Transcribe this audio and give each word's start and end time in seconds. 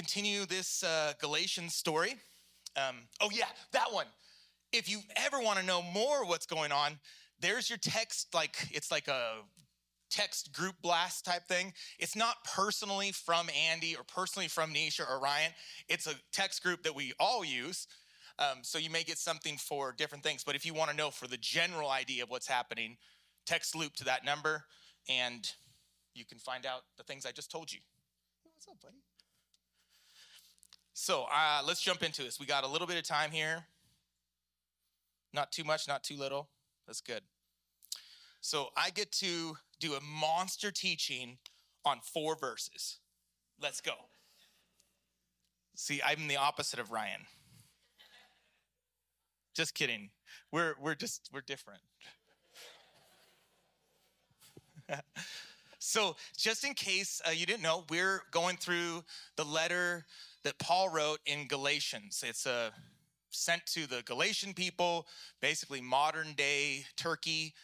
Continue 0.00 0.46
this 0.46 0.82
uh, 0.82 1.12
Galatians 1.20 1.74
story. 1.74 2.14
Um, 2.74 3.00
oh, 3.20 3.28
yeah, 3.30 3.44
that 3.72 3.92
one. 3.92 4.06
If 4.72 4.88
you 4.88 5.00
ever 5.14 5.38
want 5.40 5.58
to 5.58 5.66
know 5.66 5.82
more 5.82 6.24
what's 6.24 6.46
going 6.46 6.72
on, 6.72 6.98
there's 7.38 7.68
your 7.68 7.76
text, 7.76 8.28
like 8.32 8.56
it's 8.72 8.90
like 8.90 9.08
a 9.08 9.42
text 10.10 10.54
group 10.54 10.76
blast 10.80 11.26
type 11.26 11.46
thing. 11.46 11.74
It's 11.98 12.16
not 12.16 12.36
personally 12.44 13.12
from 13.12 13.50
Andy 13.70 13.94
or 13.94 14.02
personally 14.02 14.48
from 14.48 14.72
Nisha 14.72 15.00
or 15.00 15.20
Ryan. 15.20 15.52
It's 15.86 16.06
a 16.06 16.14
text 16.32 16.62
group 16.62 16.82
that 16.84 16.94
we 16.94 17.12
all 17.20 17.44
use. 17.44 17.86
Um, 18.38 18.60
so 18.62 18.78
you 18.78 18.88
may 18.88 19.02
get 19.02 19.18
something 19.18 19.58
for 19.58 19.92
different 19.92 20.24
things. 20.24 20.44
But 20.44 20.54
if 20.54 20.64
you 20.64 20.72
want 20.72 20.90
to 20.90 20.96
know 20.96 21.10
for 21.10 21.28
the 21.28 21.36
general 21.36 21.90
idea 21.90 22.22
of 22.22 22.30
what's 22.30 22.46
happening, 22.46 22.96
text 23.44 23.76
loop 23.76 23.96
to 23.96 24.04
that 24.04 24.24
number 24.24 24.64
and 25.10 25.46
you 26.14 26.24
can 26.24 26.38
find 26.38 26.64
out 26.64 26.84
the 26.96 27.02
things 27.02 27.26
I 27.26 27.32
just 27.32 27.50
told 27.50 27.70
you. 27.70 27.80
Hey, 28.42 28.48
what's 28.54 28.66
up, 28.66 28.80
buddy? 28.80 29.02
So 30.92 31.26
uh, 31.32 31.62
let's 31.66 31.80
jump 31.80 32.02
into 32.02 32.22
this. 32.22 32.38
We 32.38 32.46
got 32.46 32.64
a 32.64 32.68
little 32.68 32.86
bit 32.86 32.96
of 32.98 33.04
time 33.04 33.30
here. 33.30 33.64
Not 35.32 35.52
too 35.52 35.64
much, 35.64 35.86
not 35.86 36.02
too 36.02 36.16
little. 36.16 36.48
That's 36.86 37.00
good. 37.00 37.22
So 38.40 38.68
I 38.76 38.90
get 38.90 39.12
to 39.12 39.56
do 39.78 39.94
a 39.94 40.00
monster 40.00 40.70
teaching 40.70 41.38
on 41.84 42.00
four 42.02 42.36
verses. 42.36 42.98
Let's 43.60 43.80
go. 43.80 43.92
See, 45.74 46.00
I'm 46.04 46.26
the 46.26 46.36
opposite 46.36 46.78
of 46.78 46.90
Ryan. 46.90 47.26
Just 49.54 49.74
kidding. 49.74 50.10
We're 50.52 50.74
we're 50.80 50.94
just 50.94 51.30
we're 51.32 51.40
different. 51.42 51.80
so, 55.82 56.14
just 56.36 56.62
in 56.62 56.74
case 56.74 57.22
uh, 57.26 57.30
you 57.30 57.46
didn't 57.46 57.62
know, 57.62 57.84
we're 57.88 58.22
going 58.30 58.58
through 58.58 59.02
the 59.36 59.44
letter 59.46 60.04
that 60.44 60.58
Paul 60.58 60.90
wrote 60.90 61.20
in 61.24 61.48
Galatians. 61.48 62.22
It's 62.26 62.46
uh, 62.46 62.68
sent 63.30 63.64
to 63.68 63.86
the 63.86 64.02
Galatian 64.04 64.52
people, 64.52 65.06
basically 65.40 65.80
modern 65.80 66.34
day 66.34 66.84
Turkey. 66.98 67.54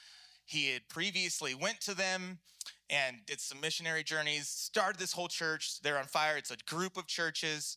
He 0.47 0.73
had 0.73 0.89
previously 0.89 1.55
went 1.55 1.83
to 1.83 1.95
them 1.95 2.39
and 2.89 3.17
did 3.27 3.39
some 3.39 3.61
missionary 3.61 4.03
journeys, 4.03 4.49
started 4.49 4.99
this 4.99 5.13
whole 5.13 5.29
church. 5.29 5.83
They're 5.83 5.99
on 5.99 6.07
fire. 6.07 6.39
It's 6.39 6.51
a 6.51 6.57
group 6.67 6.97
of 6.97 7.07
churches. 7.07 7.77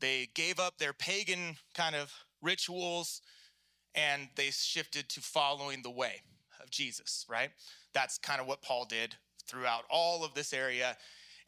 They 0.00 0.30
gave 0.34 0.60
up 0.60 0.78
their 0.78 0.94
pagan 0.94 1.56
kind 1.74 1.94
of 1.94 2.10
rituals 2.40 3.20
and 3.94 4.28
they 4.34 4.50
shifted 4.50 5.10
to 5.10 5.20
following 5.20 5.82
the 5.82 5.90
way 5.90 6.22
of 6.62 6.70
Jesus, 6.70 7.26
right? 7.28 7.50
That's 7.92 8.16
kind 8.16 8.40
of 8.40 8.46
what 8.46 8.62
Paul 8.62 8.86
did 8.86 9.16
throughout 9.52 9.84
all 9.90 10.24
of 10.24 10.34
this 10.34 10.52
area. 10.52 10.96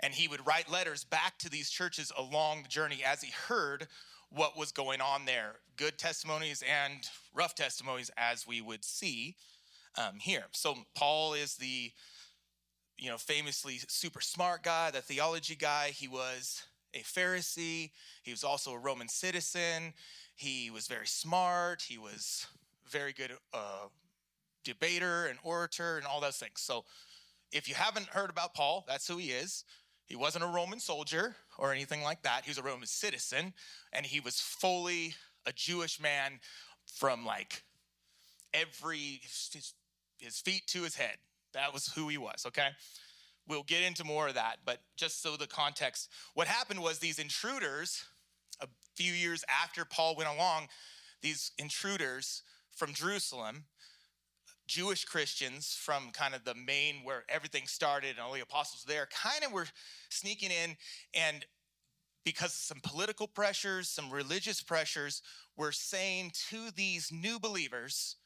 And 0.00 0.12
he 0.12 0.28
would 0.28 0.46
write 0.46 0.70
letters 0.70 1.04
back 1.04 1.38
to 1.38 1.48
these 1.48 1.70
churches 1.70 2.12
along 2.16 2.62
the 2.62 2.68
journey 2.68 3.02
as 3.04 3.22
he 3.22 3.32
heard 3.48 3.88
what 4.28 4.58
was 4.58 4.72
going 4.72 5.00
on 5.00 5.24
there 5.24 5.56
good 5.76 5.98
testimonies 5.98 6.62
and 6.62 7.08
rough 7.34 7.54
testimonies, 7.54 8.10
as 8.16 8.46
we 8.46 8.60
would 8.60 8.84
see 8.84 9.36
um, 9.98 10.18
here. 10.20 10.44
So 10.52 10.76
Paul 10.94 11.34
is 11.34 11.56
the 11.56 11.90
you 12.96 13.10
know 13.10 13.18
famously 13.18 13.80
super 13.88 14.20
smart 14.20 14.62
guy, 14.62 14.90
the 14.90 15.00
theology 15.00 15.56
guy. 15.56 15.88
He 15.88 16.08
was 16.08 16.62
a 16.94 17.00
Pharisee. 17.00 17.90
He 18.22 18.30
was 18.30 18.44
also 18.44 18.72
a 18.72 18.78
Roman 18.78 19.08
citizen. 19.08 19.94
He 20.36 20.70
was 20.70 20.86
very 20.86 21.06
smart. 21.06 21.82
He 21.82 21.98
was 21.98 22.46
very 22.88 23.12
good 23.12 23.32
uh, 23.52 23.88
debater 24.64 25.26
and 25.26 25.38
orator 25.42 25.96
and 25.96 26.06
all 26.06 26.20
those 26.20 26.36
things. 26.36 26.60
So 26.60 26.84
if 27.54 27.68
you 27.68 27.74
haven't 27.74 28.08
heard 28.08 28.30
about 28.30 28.52
Paul, 28.52 28.84
that's 28.86 29.06
who 29.06 29.16
he 29.16 29.28
is. 29.28 29.64
He 30.06 30.16
wasn't 30.16 30.44
a 30.44 30.48
Roman 30.48 30.80
soldier 30.80 31.36
or 31.56 31.72
anything 31.72 32.02
like 32.02 32.22
that. 32.22 32.42
He 32.44 32.50
was 32.50 32.58
a 32.58 32.62
Roman 32.62 32.86
citizen, 32.86 33.54
and 33.92 34.04
he 34.04 34.20
was 34.20 34.40
fully 34.40 35.14
a 35.46 35.52
Jewish 35.52 36.00
man 36.00 36.40
from 36.86 37.24
like 37.24 37.62
every 38.52 39.20
his, 39.22 39.72
his 40.18 40.38
feet 40.38 40.66
to 40.68 40.82
his 40.82 40.96
head. 40.96 41.16
That 41.52 41.72
was 41.72 41.86
who 41.86 42.08
he 42.08 42.18
was, 42.18 42.44
okay? 42.48 42.68
We'll 43.46 43.62
get 43.62 43.82
into 43.82 44.04
more 44.04 44.28
of 44.28 44.34
that, 44.34 44.56
but 44.64 44.80
just 44.96 45.22
so 45.22 45.36
the 45.36 45.46
context, 45.46 46.10
what 46.34 46.48
happened 46.48 46.80
was 46.80 46.98
these 46.98 47.18
intruders, 47.18 48.04
a 48.60 48.66
few 48.96 49.12
years 49.12 49.44
after 49.62 49.84
Paul 49.84 50.16
went 50.16 50.30
along, 50.30 50.68
these 51.22 51.52
intruders 51.58 52.42
from 52.74 52.94
Jerusalem, 52.94 53.64
Jewish 54.66 55.04
Christians 55.04 55.76
from 55.78 56.10
kind 56.10 56.34
of 56.34 56.44
the 56.44 56.54
main 56.54 56.96
where 57.04 57.24
everything 57.28 57.66
started 57.66 58.10
and 58.10 58.20
all 58.20 58.32
the 58.32 58.40
apostles 58.40 58.84
there, 58.86 59.08
kind 59.12 59.44
of 59.44 59.52
were 59.52 59.66
sneaking 60.08 60.50
in 60.50 60.76
and 61.14 61.44
because 62.24 62.50
of 62.50 62.60
some 62.60 62.80
political 62.82 63.28
pressures, 63.28 63.88
some 63.88 64.10
religious 64.10 64.62
pressures, 64.62 65.20
were 65.56 65.72
saying 65.72 66.32
to 66.50 66.70
these 66.74 67.12
new 67.12 67.38
believers, 67.38 68.16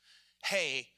hey, 0.44 0.88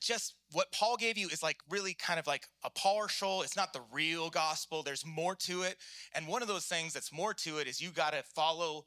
just 0.00 0.34
what 0.52 0.72
Paul 0.72 0.96
gave 0.96 1.16
you 1.16 1.28
is 1.28 1.42
like 1.42 1.58
really 1.68 1.94
kind 1.94 2.18
of 2.18 2.26
like 2.26 2.46
a 2.64 2.70
partial. 2.70 3.42
It's 3.42 3.56
not 3.56 3.72
the 3.72 3.82
real 3.92 4.30
gospel. 4.30 4.82
There's 4.82 5.06
more 5.06 5.34
to 5.36 5.62
it. 5.62 5.76
And 6.14 6.26
one 6.26 6.42
of 6.42 6.48
those 6.48 6.66
things 6.66 6.92
that's 6.92 7.12
more 7.12 7.34
to 7.34 7.58
it 7.58 7.66
is 7.66 7.80
you 7.80 7.90
got 7.90 8.12
to 8.12 8.22
follow 8.22 8.86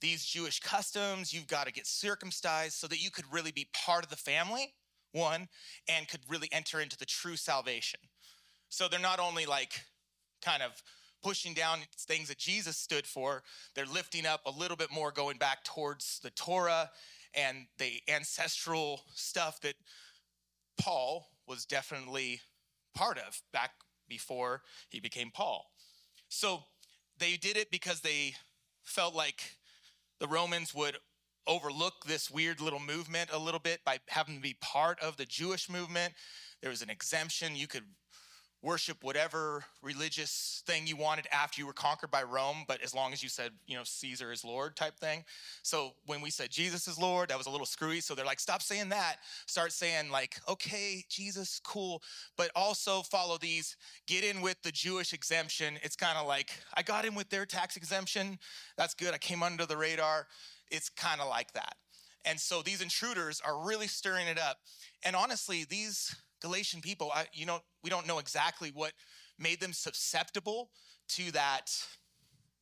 these 0.00 0.24
Jewish 0.24 0.58
customs. 0.60 1.32
You've 1.32 1.46
got 1.46 1.66
to 1.66 1.72
get 1.72 1.86
circumcised 1.86 2.74
so 2.74 2.86
that 2.88 3.02
you 3.02 3.10
could 3.10 3.24
really 3.30 3.52
be 3.52 3.68
part 3.72 4.04
of 4.04 4.10
the 4.10 4.16
family, 4.16 4.74
one, 5.12 5.48
and 5.88 6.08
could 6.08 6.20
really 6.28 6.48
enter 6.52 6.80
into 6.80 6.96
the 6.96 7.04
true 7.04 7.36
salvation. 7.36 8.00
So 8.68 8.88
they're 8.88 9.00
not 9.00 9.20
only 9.20 9.46
like 9.46 9.80
kind 10.42 10.62
of 10.62 10.82
pushing 11.22 11.54
down 11.54 11.78
things 11.96 12.28
that 12.28 12.38
Jesus 12.38 12.76
stood 12.76 13.06
for, 13.06 13.42
they're 13.74 13.86
lifting 13.86 14.26
up 14.26 14.40
a 14.46 14.50
little 14.50 14.76
bit 14.76 14.90
more, 14.90 15.12
going 15.12 15.38
back 15.38 15.62
towards 15.64 16.18
the 16.20 16.30
Torah 16.30 16.90
and 17.34 17.66
the 17.78 18.00
ancestral 18.08 19.02
stuff 19.14 19.60
that 19.60 19.74
Paul 20.78 21.28
was 21.46 21.64
definitely 21.64 22.40
part 22.94 23.18
of 23.18 23.40
back 23.52 23.70
before 24.08 24.62
he 24.88 25.00
became 25.00 25.30
Paul. 25.32 25.70
So 26.28 26.64
they 27.18 27.36
did 27.36 27.56
it 27.56 27.70
because 27.70 28.00
they 28.00 28.34
felt 28.82 29.14
like 29.14 29.56
the 30.18 30.28
Romans 30.28 30.74
would 30.74 30.96
overlook 31.46 32.04
this 32.06 32.30
weird 32.30 32.60
little 32.60 32.80
movement 32.80 33.30
a 33.32 33.38
little 33.38 33.60
bit 33.60 33.80
by 33.84 33.98
having 34.08 34.36
to 34.36 34.40
be 34.40 34.56
part 34.60 35.00
of 35.00 35.16
the 35.16 35.24
Jewish 35.24 35.68
movement. 35.68 36.14
There 36.60 36.70
was 36.70 36.82
an 36.82 36.90
exemption. 36.90 37.56
You 37.56 37.66
could 37.66 37.84
worship 38.62 39.02
whatever 39.02 39.64
religious 39.82 40.62
thing 40.66 40.86
you 40.86 40.94
wanted 40.94 41.26
after 41.32 41.60
you 41.60 41.66
were 41.66 41.72
conquered 41.72 42.12
by 42.12 42.22
Rome, 42.22 42.58
but 42.68 42.80
as 42.80 42.94
long 42.94 43.12
as 43.12 43.20
you 43.20 43.28
said, 43.28 43.50
you 43.66 43.76
know, 43.76 43.82
Caesar 43.82 44.30
is 44.30 44.44
Lord 44.44 44.76
type 44.76 44.96
thing. 45.00 45.24
So 45.64 45.94
when 46.06 46.20
we 46.20 46.30
said 46.30 46.50
Jesus 46.50 46.86
is 46.86 46.96
Lord, 46.96 47.30
that 47.30 47.38
was 47.38 47.48
a 47.48 47.50
little 47.50 47.66
screwy. 47.66 48.00
So 48.00 48.14
they're 48.14 48.24
like, 48.24 48.38
stop 48.38 48.62
saying 48.62 48.90
that. 48.90 49.16
Start 49.46 49.72
saying, 49.72 50.10
like, 50.12 50.36
okay, 50.48 51.04
Jesus, 51.08 51.60
cool, 51.64 52.02
but 52.36 52.52
also 52.54 53.02
follow 53.02 53.36
these, 53.36 53.76
get 54.06 54.22
in 54.22 54.40
with 54.40 54.62
the 54.62 54.70
Jewish 54.70 55.12
exemption. 55.12 55.76
It's 55.82 55.96
kind 55.96 56.16
of 56.16 56.28
like, 56.28 56.50
I 56.74 56.82
got 56.82 57.04
in 57.04 57.16
with 57.16 57.30
their 57.30 57.46
tax 57.46 57.76
exemption. 57.76 58.38
That's 58.76 58.94
good. 58.94 59.12
I 59.12 59.18
came 59.18 59.42
under 59.42 59.66
the 59.66 59.76
radar. 59.76 60.28
It's 60.72 60.88
kind 60.88 61.20
of 61.20 61.28
like 61.28 61.52
that. 61.52 61.76
And 62.24 62.40
so 62.40 62.62
these 62.62 62.80
intruders 62.80 63.40
are 63.44 63.64
really 63.64 63.86
stirring 63.86 64.26
it 64.26 64.38
up. 64.38 64.58
And 65.04 65.14
honestly, 65.14 65.64
these 65.68 66.16
Galatian 66.40 66.80
people, 66.80 67.12
I, 67.14 67.26
you 67.32 67.46
know, 67.46 67.60
we 67.84 67.90
don't 67.90 68.06
know 68.06 68.18
exactly 68.18 68.70
what 68.74 68.92
made 69.38 69.60
them 69.60 69.72
susceptible 69.72 70.70
to 71.10 71.30
that, 71.32 71.70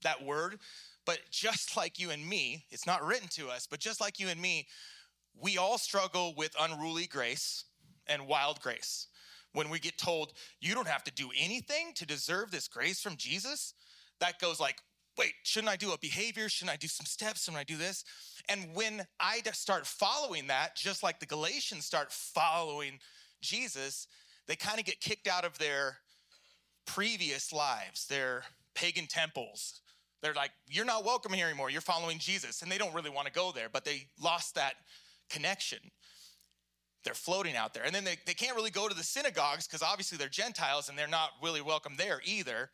that 0.03 0.25
word. 0.25 0.59
But 1.07 1.21
just 1.31 1.77
like 1.77 1.99
you 1.99 2.11
and 2.11 2.27
me, 2.27 2.65
it's 2.71 2.87
not 2.87 3.05
written 3.05 3.29
to 3.33 3.49
us, 3.49 3.67
but 3.71 3.81
just 3.81 4.01
like 4.01 4.19
you 4.19 4.29
and 4.29 4.41
me, 4.41 4.67
we 5.41 5.57
all 5.57 5.79
struggle 5.79 6.35
with 6.37 6.55
unruly 6.61 7.07
grace 7.07 7.65
and 8.07 8.27
wild 8.27 8.61
grace. 8.61 9.07
When 9.53 9.69
we 9.69 9.79
get 9.79 9.99
told, 9.99 10.33
you 10.61 10.75
don't 10.75 10.89
have 10.89 11.05
to 11.05 11.13
do 11.13 11.31
anything 11.39 11.93
to 11.97 12.07
deserve 12.07 12.51
this 12.51 12.69
grace 12.69 13.01
from 13.01 13.17
Jesus, 13.17 13.75
that 14.21 14.39
goes 14.39 14.61
like, 14.61 14.77
wait, 15.19 15.33
shouldn't 15.43 15.71
I 15.71 15.77
do 15.77 15.93
a 15.93 15.99
behavior? 15.99 16.49
Shouldn't 16.49 16.73
I 16.73 16.77
do 16.77 16.89
some 16.89 17.07
steps? 17.07 17.45
Shouldn't 17.45 17.61
I 17.61 17.65
do 17.65 17.77
this? 17.77 18.05
And 18.49 18.75
when 18.75 19.07
I 19.19 19.41
start 19.53 19.87
following 19.87 20.47
that, 20.47 20.77
just 20.77 21.03
like 21.03 21.21
the 21.21 21.27
Galatians 21.27 21.85
start 21.85 22.13
following 22.13 22.99
Jesus, 23.43 24.07
they 24.47 24.57
kind 24.57 24.79
of 24.79 24.85
get 24.85 25.01
kicked 25.01 25.27
out 25.27 25.45
of 25.45 25.59
their 25.59 25.99
previous 26.87 27.53
lives, 27.53 28.07
their 28.07 28.43
pagan 28.75 29.07
temples. 29.07 29.81
They're 30.23 30.35
like, 30.35 30.51
you're 30.69 30.85
not 30.85 31.05
welcome 31.05 31.33
here 31.33 31.47
anymore. 31.47 31.71
You're 31.71 31.81
following 31.81 32.19
Jesus. 32.19 32.63
And 32.63 32.71
they 32.71 32.79
don't 32.79 32.95
really 32.95 33.11
want 33.11 33.27
to 33.27 33.33
go 33.33 33.53
there, 33.53 33.69
but 33.73 33.85
they 33.85 34.07
lost 34.21 34.55
that 34.55 34.75
connection. 35.31 35.79
They're 37.05 37.15
floating 37.15 37.57
out 37.57 37.73
there. 37.73 37.85
And 37.85 37.95
then 37.95 38.05
they, 38.05 38.17
they 38.27 38.35
can't 38.35 38.57
really 38.57 38.71
go 38.71 38.89
to 38.89 38.95
the 38.95 39.03
synagogues 39.03 39.67
because 39.67 39.83
obviously 39.83 40.19
they're 40.19 40.29
Gentiles 40.29 40.89
and 40.89 40.99
they're 40.99 41.09
not 41.09 41.31
really 41.43 41.63
welcome 41.63 41.95
there 41.97 42.21
either. 42.25 42.71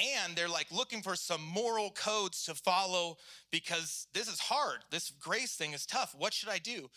And 0.00 0.34
they're 0.34 0.48
like 0.48 0.70
looking 0.72 1.02
for 1.02 1.14
some 1.14 1.44
moral 1.44 1.90
codes 1.90 2.44
to 2.44 2.54
follow 2.54 3.18
because 3.50 4.06
this 4.14 4.28
is 4.28 4.40
hard. 4.40 4.78
This 4.90 5.10
grace 5.10 5.56
thing 5.56 5.72
is 5.72 5.84
tough. 5.84 6.14
What 6.16 6.32
should 6.32 6.48
I 6.48 6.58
do? 6.58 6.88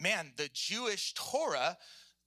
Man, 0.00 0.32
the 0.36 0.48
Jewish 0.52 1.12
Torah 1.14 1.76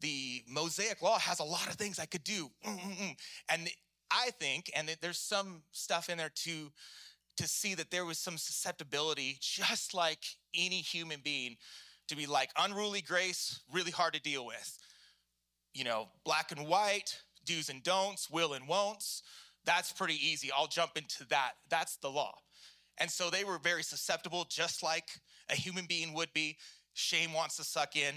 the 0.01 0.43
Mosaic 0.47 1.01
law 1.01 1.17
has 1.19 1.39
a 1.39 1.43
lot 1.43 1.67
of 1.67 1.75
things 1.75 1.99
I 1.99 2.05
could 2.05 2.23
do. 2.23 2.49
Mm-mm-mm. 2.65 3.15
And 3.49 3.69
I 4.11 4.31
think, 4.39 4.71
and 4.75 4.95
there's 5.01 5.19
some 5.19 5.61
stuff 5.71 6.09
in 6.09 6.17
there 6.17 6.31
to 6.43 6.71
to 7.37 7.47
see 7.47 7.73
that 7.75 7.91
there 7.91 8.03
was 8.03 8.17
some 8.17 8.37
susceptibility, 8.37 9.37
just 9.39 9.93
like 9.93 10.19
any 10.53 10.81
human 10.81 11.21
being, 11.23 11.55
to 12.09 12.15
be 12.15 12.25
like 12.25 12.49
unruly 12.59 13.01
grace, 13.01 13.61
really 13.71 13.89
hard 13.89 14.13
to 14.13 14.21
deal 14.21 14.45
with. 14.45 14.77
You 15.73 15.85
know, 15.85 16.09
black 16.25 16.51
and 16.51 16.67
white, 16.67 17.21
do's 17.45 17.69
and 17.69 17.81
don'ts, 17.81 18.29
will 18.29 18.53
and 18.53 18.67
won'ts. 18.67 19.23
That's 19.65 19.91
pretty 19.91 20.15
easy. 20.15 20.49
I'll 20.55 20.67
jump 20.67 20.91
into 20.97 21.25
that. 21.29 21.51
That's 21.69 21.97
the 21.97 22.09
law. 22.09 22.33
And 22.97 23.09
so 23.09 23.29
they 23.29 23.43
were 23.43 23.57
very 23.57 23.83
susceptible, 23.83 24.45
just 24.49 24.83
like 24.83 25.07
a 25.49 25.55
human 25.55 25.85
being 25.85 26.13
would 26.13 26.33
be. 26.33 26.57
Shame 26.93 27.33
wants 27.33 27.57
to 27.57 27.63
suck 27.63 27.95
in, 27.95 28.13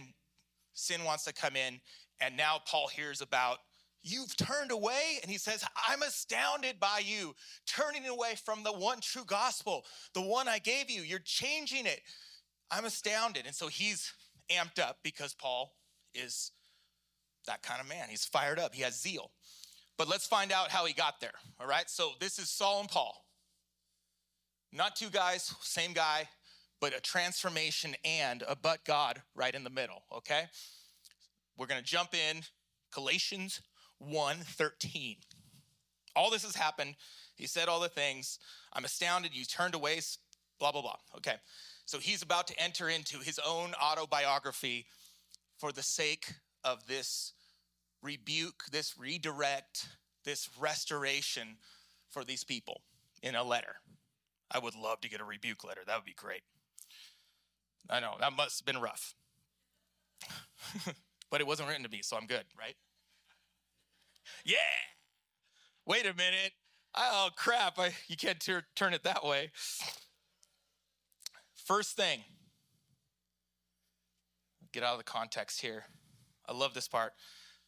sin 0.72 1.04
wants 1.04 1.24
to 1.24 1.32
come 1.32 1.56
in. 1.56 1.80
And 2.20 2.36
now 2.36 2.60
Paul 2.66 2.88
hears 2.88 3.20
about 3.20 3.58
You've 4.06 4.36
turned 4.36 4.70
away, 4.70 5.18
and 5.22 5.30
he 5.30 5.38
says, 5.38 5.64
I'm 5.88 6.02
astounded 6.02 6.78
by 6.78 7.00
you 7.02 7.34
turning 7.66 8.06
away 8.06 8.34
from 8.44 8.62
the 8.62 8.72
one 8.72 9.00
true 9.00 9.24
gospel, 9.26 9.86
the 10.12 10.20
one 10.20 10.46
I 10.46 10.58
gave 10.58 10.90
you. 10.90 11.00
You're 11.00 11.20
changing 11.24 11.86
it. 11.86 12.02
I'm 12.70 12.84
astounded. 12.84 13.46
And 13.46 13.54
so 13.54 13.66
he's 13.66 14.12
amped 14.50 14.78
up 14.78 14.98
because 15.02 15.32
Paul 15.32 15.72
is 16.14 16.52
that 17.46 17.62
kind 17.62 17.80
of 17.80 17.88
man. 17.88 18.08
He's 18.10 18.26
fired 18.26 18.58
up, 18.58 18.74
he 18.74 18.82
has 18.82 19.00
zeal. 19.00 19.30
But 19.96 20.08
let's 20.08 20.26
find 20.26 20.52
out 20.52 20.70
how 20.70 20.84
he 20.86 20.92
got 20.92 21.20
there. 21.20 21.32
All 21.60 21.66
right. 21.66 21.88
So 21.88 22.10
this 22.20 22.38
is 22.38 22.50
Saul 22.50 22.80
and 22.80 22.88
Paul. 22.88 23.24
Not 24.72 24.96
two 24.96 25.10
guys, 25.10 25.54
same 25.60 25.92
guy, 25.92 26.28
but 26.80 26.96
a 26.96 27.00
transformation 27.00 27.94
and 28.04 28.42
a 28.48 28.56
but 28.56 28.84
God 28.84 29.22
right 29.34 29.54
in 29.54 29.62
the 29.62 29.70
middle. 29.70 30.02
Okay. 30.12 30.44
We're 31.56 31.66
going 31.66 31.80
to 31.80 31.86
jump 31.86 32.14
in 32.14 32.42
Galatians 32.92 33.60
1:13. 34.02 35.18
All 36.16 36.30
this 36.30 36.44
has 36.44 36.56
happened. 36.56 36.96
He 37.36 37.46
said 37.46 37.68
all 37.68 37.80
the 37.80 37.88
things. 37.88 38.38
I'm 38.72 38.84
astounded 38.84 39.34
you 39.34 39.44
turned 39.44 39.74
away, 39.74 40.00
blah, 40.58 40.72
blah, 40.72 40.82
blah. 40.82 40.96
Okay. 41.16 41.36
So 41.86 41.98
he's 41.98 42.22
about 42.22 42.46
to 42.48 42.60
enter 42.60 42.88
into 42.88 43.18
his 43.18 43.38
own 43.44 43.74
autobiography 43.82 44.86
for 45.58 45.72
the 45.72 45.82
sake 45.82 46.32
of 46.64 46.86
this 46.86 47.32
rebuke, 48.04 48.64
this 48.70 48.94
redirect, 48.98 49.88
this 50.24 50.48
restoration 50.60 51.56
for 52.10 52.22
these 52.24 52.44
people 52.44 52.82
in 53.22 53.34
a 53.34 53.42
letter. 53.42 53.76
I 54.50 54.58
would 54.58 54.74
love 54.76 55.00
to 55.00 55.08
get 55.08 55.20
a 55.20 55.24
rebuke 55.24 55.64
letter. 55.64 55.80
That 55.86 55.96
would 55.96 56.04
be 56.04 56.14
great. 56.14 56.42
I 57.90 58.00
know, 58.00 58.14
that 58.20 58.32
must 58.32 58.60
have 58.60 58.66
been 58.66 58.80
rough. 58.80 59.14
but 61.30 61.40
it 61.40 61.46
wasn't 61.46 61.68
written 61.68 61.84
to 61.84 61.90
me, 61.90 62.00
so 62.02 62.16
I'm 62.16 62.26
good, 62.26 62.44
right? 62.58 62.76
Yeah. 64.44 64.56
Wait 65.86 66.06
a 66.06 66.14
minute. 66.14 66.52
Oh, 66.94 67.30
crap. 67.36 67.78
I, 67.78 67.92
you 68.06 68.16
can't 68.16 68.40
turn 68.76 68.94
it 68.94 69.02
that 69.02 69.24
way. 69.24 69.50
First 71.66 71.96
thing, 71.96 72.20
get 74.72 74.82
out 74.82 74.92
of 74.92 74.98
the 74.98 75.04
context 75.04 75.60
here. 75.60 75.84
I 76.46 76.52
love 76.52 76.74
this 76.74 76.88
part. 76.88 77.12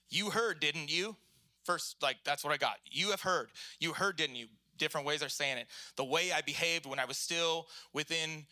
You 0.08 0.30
heard, 0.30 0.60
didn't 0.60 0.90
you? 0.90 1.16
First, 1.64 1.96
like, 2.02 2.18
that's 2.24 2.44
what 2.44 2.52
I 2.52 2.56
got. 2.56 2.76
You 2.90 3.10
have 3.10 3.22
heard. 3.22 3.48
You 3.80 3.92
heard, 3.92 4.16
didn't 4.16 4.36
you? 4.36 4.46
Different 4.78 5.06
ways 5.06 5.22
of 5.22 5.32
saying 5.32 5.58
it. 5.58 5.66
The 5.96 6.04
way 6.04 6.32
I 6.32 6.42
behaved 6.42 6.86
when 6.86 6.98
I 6.98 7.04
was 7.06 7.18
still 7.18 7.66
within 7.92 8.46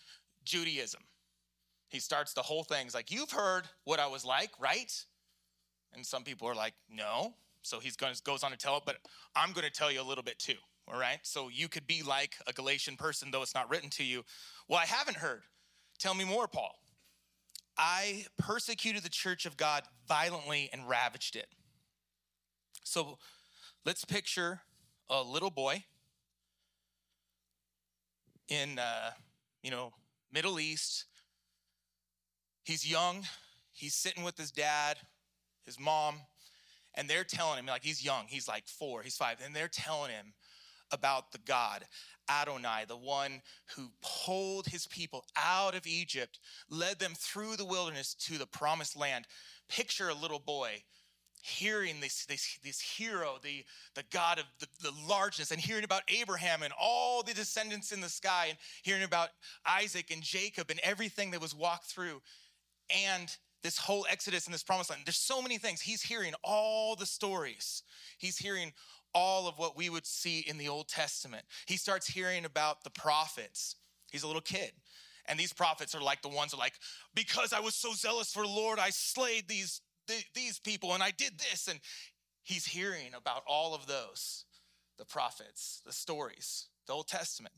Judaism. 0.45 1.03
He 1.89 2.01
starts 2.01 2.33
the 2.33 2.43
whole 2.43 2.65
thing. 2.65 2.85
He's 2.85 2.95
like, 2.95 3.13
You've 3.13 3.31
heard 3.31 3.65
what 3.85 4.01
I 4.01 4.07
was 4.07 4.25
like, 4.25 4.51
right? 4.59 4.93
And 5.95 6.05
some 6.05 6.25
people 6.25 6.49
are 6.49 6.55
like, 6.55 6.75
No. 6.91 7.35
So 7.63 7.79
he 7.79 7.91
goes 8.25 8.43
on 8.43 8.51
to 8.51 8.57
tell 8.57 8.77
it, 8.77 8.83
but 8.85 8.97
I'm 9.35 9.53
going 9.53 9.65
to 9.65 9.73
tell 9.73 9.91
you 9.91 10.01
a 10.01 10.05
little 10.05 10.25
bit 10.25 10.39
too. 10.39 10.57
All 10.87 10.99
right. 10.99 11.19
So 11.23 11.49
you 11.49 11.69
could 11.69 11.87
be 11.87 12.03
like 12.03 12.35
a 12.47 12.53
Galatian 12.53 12.97
person, 12.97 13.31
though 13.31 13.43
it's 13.43 13.55
not 13.55 13.71
written 13.71 13.91
to 13.91 14.05
you. 14.05 14.25
Well, 14.69 14.79
I 14.79 14.85
haven't 14.85 15.17
heard. 15.17 15.43
Tell 15.99 16.15
me 16.15 16.25
more, 16.25 16.47
Paul. 16.47 16.77
I 17.77 18.27
persecuted 18.39 19.03
the 19.03 19.09
church 19.09 19.47
of 19.47 19.57
God 19.57 19.83
violently 20.07 20.71
and 20.73 20.89
ravaged 20.89 21.37
it. 21.37 21.49
So 22.85 23.19
let's 23.85 24.05
picture 24.05 24.61
a 25.11 25.23
little 25.23 25.51
boy 25.51 25.85
in, 28.49 28.79
uh, 28.79 29.11
you 29.63 29.71
know, 29.71 29.93
Middle 30.33 30.61
East. 30.61 31.07
He's 32.63 32.89
young. 32.89 33.25
He's 33.73 33.95
sitting 33.95 34.23
with 34.23 34.39
his 34.39 34.53
dad, 34.53 34.99
his 35.67 35.81
mom, 35.81 36.17
and 36.95 37.11
they're 37.11 37.25
telling 37.25 37.59
him, 37.59 37.67
like, 37.67 37.83
he's 37.83 38.05
young, 38.05 38.27
he's 38.29 38.47
like 38.47 38.69
four, 38.69 39.03
he's 39.03 39.17
five, 39.17 39.39
and 39.45 39.55
they're 39.55 39.67
telling 39.67 40.13
him 40.13 40.33
about 40.93 41.33
the 41.33 41.39
God, 41.39 41.85
Adonai, 42.29 42.85
the 42.87 42.97
one 42.97 43.43
who 43.77 43.91
pulled 44.03 44.67
his 44.67 44.87
people 44.87 45.25
out 45.37 45.75
of 45.75 45.87
Egypt, 45.87 46.39
led 46.71 46.99
them 46.99 47.13
through 47.17 47.57
the 47.57 47.65
wilderness 47.65 48.15
to 48.15 48.39
the 48.39 48.47
promised 48.47 48.97
land. 48.97 49.27
Picture 49.69 50.09
a 50.09 50.15
little 50.15 50.39
boy 50.39 50.83
hearing 51.45 52.01
this, 52.01 52.25
this, 52.25 52.59
this 52.65 52.81
hero, 52.81 53.37
the, 53.43 53.65
the 53.95 54.05
God 54.11 54.39
of 54.39 54.47
the, 54.61 54.67
the 54.81 54.93
largeness, 55.07 55.51
and 55.51 55.61
hearing 55.61 55.85
about 55.85 56.03
Abraham 56.09 56.63
and 56.63 56.73
all 56.81 57.23
the 57.23 57.35
descendants 57.35 57.93
in 57.93 58.01
the 58.01 58.09
sky, 58.09 58.47
and 58.49 58.59
hearing 58.83 59.03
about 59.03 59.29
Isaac 59.67 60.11
and 60.11 60.23
Jacob 60.23 60.71
and 60.71 60.81
everything 60.83 61.33
that 61.33 61.43
was 61.43 61.55
walked 61.55 61.85
through. 61.85 62.23
And 62.89 63.35
this 63.63 63.79
whole 63.79 64.07
Exodus 64.11 64.47
and 64.47 64.55
this 64.55 64.63
promised 64.63 64.91
land. 64.91 65.03
There's 65.07 65.17
so 65.17 65.43
many 65.43 65.59
things. 65.59 65.81
He's 65.81 66.03
hearing 66.03 66.35
all 66.43 66.97
the 66.97 67.07
stories. 67.07 67.83
He's 68.19 68.39
hearing 68.39 68.73
all 69.15 69.49
of 69.49 69.59
what 69.59 69.77
we 69.77 69.89
would 69.89 70.07
see 70.07 70.41
in 70.41 70.59
the 70.59 70.69
Old 70.69 70.89
Testament. 70.89 71.45
He 71.67 71.77
starts 71.77 72.07
hearing 72.07 72.45
about 72.45 72.85
the 72.85 72.91
prophets. 72.91 73.77
He's 74.11 74.23
a 74.23 74.27
little 74.27 74.43
kid. 74.43 74.73
And 75.27 75.39
these 75.39 75.53
prophets 75.53 75.95
are 75.95 76.03
like 76.03 76.23
the 76.23 76.29
ones 76.29 76.53
are 76.53 76.59
like, 76.59 76.75
because 77.15 77.53
I 77.53 77.61
was 77.61 77.75
so 77.75 77.93
zealous 77.95 78.33
for 78.33 78.43
the 78.43 78.53
Lord, 78.53 78.79
I 78.79 78.91
slayed 78.91 79.49
these, 79.49 79.81
these 80.35 80.59
people 80.59 80.93
and 80.93 81.03
I 81.03 81.11
did 81.11 81.39
this. 81.39 81.69
And 81.69 81.81
he's 82.43 82.67
hearing 82.67 83.15
about 83.17 83.43
all 83.47 83.75
of 83.75 83.87
those, 83.87 84.45
the 84.99 85.05
prophets, 85.07 85.81
the 85.87 85.93
stories, 85.93 86.67
the 86.87 86.93
Old 86.93 87.09
Testament. 87.09 87.55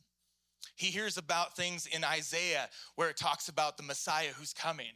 He 0.77 0.87
hears 0.87 1.17
about 1.17 1.57
things 1.57 1.87
in 1.87 2.05
Isaiah 2.05 2.69
where 2.95 3.09
it 3.09 3.17
talks 3.17 3.49
about 3.49 3.77
the 3.77 3.83
Messiah 3.83 4.31
who's 4.35 4.53
coming 4.53 4.93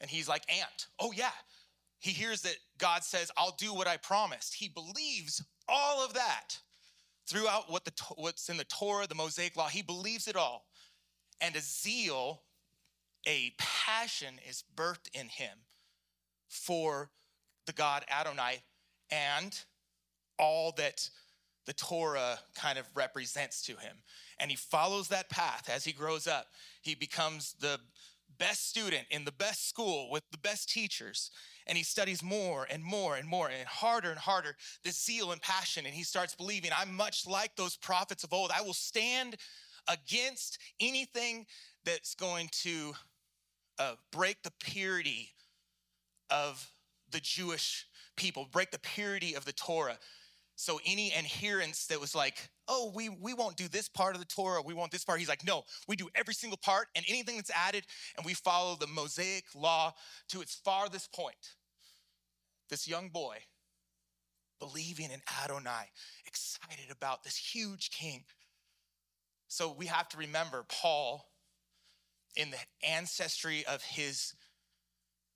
and 0.00 0.10
he's 0.10 0.28
like, 0.28 0.42
Aunt, 0.48 0.86
Oh, 0.98 1.12
yeah. 1.14 1.30
He 1.98 2.12
hears 2.12 2.40
that 2.42 2.56
God 2.78 3.04
says, 3.04 3.30
I'll 3.36 3.54
do 3.58 3.74
what 3.74 3.86
I 3.86 3.98
promised. 3.98 4.54
He 4.54 4.68
believes 4.68 5.44
all 5.70 6.04
of 6.04 6.14
that 6.14 6.58
throughout 7.26 7.70
what 7.70 7.84
the, 7.84 7.92
what's 8.16 8.48
in 8.48 8.56
the 8.56 8.64
Torah, 8.64 9.06
the 9.06 9.14
Mosaic 9.14 9.56
Law. 9.56 9.68
He 9.68 9.82
believes 9.82 10.26
it 10.26 10.36
all. 10.36 10.66
And 11.40 11.54
a 11.56 11.60
zeal, 11.60 12.42
a 13.26 13.54
passion 13.58 14.34
is 14.48 14.64
birthed 14.74 15.08
in 15.14 15.28
him 15.28 15.58
for 16.48 17.10
the 17.66 17.72
God 17.72 18.04
Adonai 18.10 18.62
and 19.10 19.58
all 20.38 20.72
that 20.76 21.08
the 21.66 21.72
Torah 21.72 22.38
kind 22.54 22.78
of 22.78 22.86
represents 22.94 23.62
to 23.62 23.72
him. 23.72 23.96
And 24.38 24.50
he 24.50 24.56
follows 24.56 25.08
that 25.08 25.30
path 25.30 25.70
as 25.72 25.84
he 25.84 25.92
grows 25.92 26.26
up. 26.26 26.46
He 26.82 26.94
becomes 26.94 27.54
the 27.60 27.78
best 28.38 28.68
student 28.68 29.06
in 29.10 29.24
the 29.24 29.32
best 29.32 29.68
school 29.68 30.10
with 30.10 30.24
the 30.32 30.38
best 30.38 30.70
teachers. 30.70 31.30
And 31.70 31.78
he 31.78 31.84
studies 31.84 32.20
more 32.20 32.66
and 32.68 32.82
more 32.82 33.14
and 33.14 33.26
more 33.26 33.48
and 33.48 33.66
harder 33.66 34.10
and 34.10 34.18
harder 34.18 34.56
this 34.84 35.02
zeal 35.02 35.30
and 35.30 35.40
passion. 35.40 35.86
And 35.86 35.94
he 35.94 36.02
starts 36.02 36.34
believing, 36.34 36.72
I'm 36.76 36.94
much 36.94 37.26
like 37.26 37.54
those 37.54 37.76
prophets 37.76 38.24
of 38.24 38.32
old. 38.32 38.50
I 38.52 38.60
will 38.60 38.74
stand 38.74 39.36
against 39.88 40.58
anything 40.80 41.46
that's 41.84 42.16
going 42.16 42.48
to 42.64 42.92
uh, 43.78 43.94
break 44.10 44.42
the 44.42 44.52
purity 44.58 45.30
of 46.28 46.72
the 47.12 47.20
Jewish 47.20 47.86
people, 48.16 48.48
break 48.50 48.72
the 48.72 48.80
purity 48.80 49.34
of 49.34 49.44
the 49.44 49.52
Torah. 49.52 49.98
So 50.56 50.80
any 50.84 51.12
adherence 51.12 51.86
that 51.86 52.00
was 52.00 52.14
like, 52.14 52.50
oh, 52.68 52.92
we, 52.94 53.08
we 53.08 53.32
won't 53.32 53.56
do 53.56 53.68
this 53.68 53.88
part 53.88 54.14
of 54.14 54.20
the 54.20 54.26
Torah, 54.26 54.60
we 54.60 54.74
want 54.74 54.90
this 54.92 55.04
part. 55.04 55.18
He's 55.18 55.28
like, 55.28 55.46
no, 55.46 55.62
we 55.88 55.96
do 55.96 56.08
every 56.14 56.34
single 56.34 56.58
part 56.62 56.88
and 56.94 57.04
anything 57.08 57.36
that's 57.36 57.50
added, 57.50 57.84
and 58.16 58.26
we 58.26 58.34
follow 58.34 58.76
the 58.76 58.86
Mosaic 58.86 59.44
law 59.54 59.94
to 60.28 60.40
its 60.42 60.60
farthest 60.64 61.12
point. 61.12 61.36
This 62.70 62.88
young 62.88 63.08
boy 63.08 63.38
believing 64.60 65.10
in 65.10 65.20
Adonai, 65.42 65.90
excited 66.26 66.90
about 66.90 67.24
this 67.24 67.36
huge 67.36 67.90
king. 67.90 68.24
So 69.48 69.74
we 69.76 69.86
have 69.86 70.08
to 70.10 70.18
remember 70.18 70.64
Paul 70.68 71.26
in 72.36 72.50
the 72.50 72.88
ancestry 72.88 73.64
of 73.66 73.82
his 73.82 74.34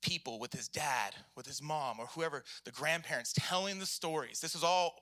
people 0.01 0.39
with 0.39 0.53
his 0.53 0.69
dad, 0.69 1.15
with 1.35 1.47
his 1.47 1.61
mom, 1.61 1.99
or 1.99 2.05
whoever, 2.05 2.43
the 2.63 2.71
grandparents 2.71 3.33
telling 3.35 3.79
the 3.79 3.85
stories. 3.85 4.39
This 4.39 4.55
is 4.55 4.63
all 4.63 4.95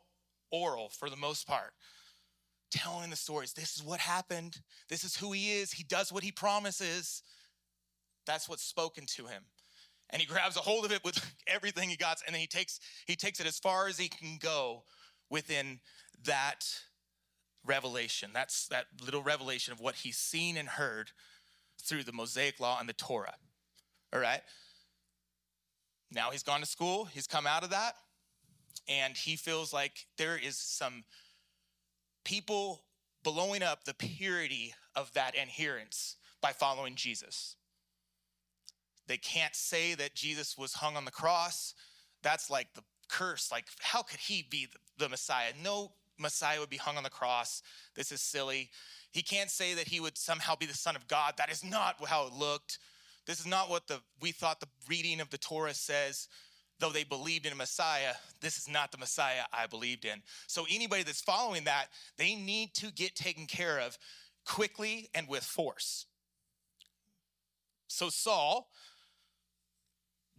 oral 0.51 0.89
for 0.89 1.09
the 1.09 1.17
most 1.17 1.45
part, 1.45 1.73
telling 2.71 3.09
the 3.09 3.15
stories. 3.15 3.53
This 3.53 3.75
is 3.75 3.83
what 3.83 3.99
happened. 3.99 4.61
This 4.89 5.03
is 5.03 5.17
who 5.17 5.33
he 5.33 5.51
is. 5.51 5.73
He 5.73 5.83
does 5.83 6.11
what 6.11 6.23
he 6.23 6.31
promises. 6.31 7.21
That's 8.25 8.47
what's 8.47 8.63
spoken 8.63 9.05
to 9.17 9.27
him. 9.27 9.43
And 10.13 10.21
he 10.21 10.27
grabs 10.27 10.55
a 10.55 10.61
hold 10.61 10.85
of 10.85 10.93
it 10.93 11.03
with 11.03 11.19
everything 11.47 11.89
he 11.89 11.97
got, 11.97 12.19
and 12.25 12.33
then 12.33 12.39
he 12.39 12.47
takes 12.47 12.79
he 13.05 13.15
takes 13.15 13.41
it 13.41 13.47
as 13.47 13.59
far 13.59 13.87
as 13.87 13.97
he 13.97 14.07
can 14.07 14.37
go 14.39 14.83
within 15.29 15.81
that 16.23 16.65
revelation. 17.65 18.29
That's 18.33 18.67
that 18.67 18.85
little 19.03 19.23
revelation 19.23 19.73
of 19.73 19.81
what 19.81 19.95
he's 19.95 20.17
seen 20.17 20.55
and 20.55 20.69
heard 20.69 21.11
through 21.81 22.03
the 22.03 22.13
Mosaic 22.13 22.59
law 22.59 22.77
and 22.79 22.87
the 22.87 22.93
Torah. 22.93 23.35
All 24.13 24.19
right? 24.19 24.41
Now 26.11 26.29
he's 26.29 26.43
gone 26.43 26.59
to 26.59 26.65
school, 26.65 27.05
he's 27.05 27.27
come 27.27 27.47
out 27.47 27.63
of 27.63 27.71
that, 27.71 27.95
and 28.87 29.17
he 29.17 29.35
feels 29.35 29.73
like 29.73 30.05
there 30.17 30.37
is 30.37 30.57
some 30.57 31.03
people 32.23 32.83
blowing 33.23 33.63
up 33.63 33.83
the 33.83 33.95
purity 33.95 34.75
of 34.95 35.11
that 35.13 35.35
adherence 35.35 36.17
by 36.41 36.51
following 36.51 36.95
Jesus. 36.95 37.55
They 39.07 39.17
can't 39.17 39.55
say 39.55 39.95
that 39.95 40.15
Jesus 40.15 40.57
was 40.57 40.73
hung 40.73 40.95
on 40.95 41.05
the 41.05 41.11
cross. 41.11 41.73
That's 42.21 42.49
like 42.49 42.73
the 42.73 42.83
curse. 43.09 43.51
Like, 43.51 43.65
how 43.81 44.01
could 44.01 44.19
he 44.19 44.47
be 44.49 44.67
the 44.97 45.09
Messiah? 45.09 45.51
No 45.61 45.91
Messiah 46.19 46.59
would 46.59 46.69
be 46.69 46.77
hung 46.77 46.97
on 46.97 47.03
the 47.03 47.09
cross. 47.09 47.61
This 47.95 48.11
is 48.11 48.21
silly. 48.21 48.69
He 49.11 49.21
can't 49.21 49.49
say 49.49 49.73
that 49.73 49.87
he 49.87 49.99
would 49.99 50.17
somehow 50.17 50.55
be 50.55 50.65
the 50.65 50.73
Son 50.73 50.95
of 50.95 51.07
God. 51.07 51.35
That 51.37 51.51
is 51.51 51.63
not 51.63 51.95
how 52.05 52.27
it 52.27 52.33
looked. 52.33 52.79
This 53.25 53.39
is 53.39 53.45
not 53.45 53.69
what 53.69 53.87
the 53.87 53.99
we 54.21 54.31
thought 54.31 54.59
the 54.59 54.67
reading 54.89 55.21
of 55.21 55.29
the 55.29 55.37
Torah 55.37 55.73
says. 55.73 56.27
Though 56.79 56.89
they 56.89 57.03
believed 57.03 57.45
in 57.45 57.53
a 57.53 57.55
Messiah, 57.55 58.13
this 58.41 58.57
is 58.57 58.67
not 58.67 58.91
the 58.91 58.97
Messiah 58.97 59.43
I 59.53 59.67
believed 59.67 60.05
in. 60.05 60.21
So 60.47 60.65
anybody 60.69 61.03
that's 61.03 61.21
following 61.21 61.63
that, 61.65 61.87
they 62.17 62.35
need 62.35 62.73
to 62.75 62.91
get 62.91 63.15
taken 63.15 63.45
care 63.45 63.79
of 63.79 63.97
quickly 64.45 65.09
and 65.13 65.27
with 65.29 65.43
force. 65.43 66.07
So 67.87 68.09
Saul 68.09 68.69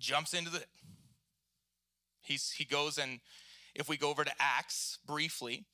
jumps 0.05 0.35
into 0.35 0.51
the 0.51 0.63
he's 2.21 2.51
he 2.51 2.65
goes 2.65 2.99
and 2.99 3.21
if 3.75 3.89
we 3.89 3.97
go 3.97 4.11
over 4.11 4.25
to 4.25 4.31
Acts 4.39 4.99
briefly, 5.05 5.65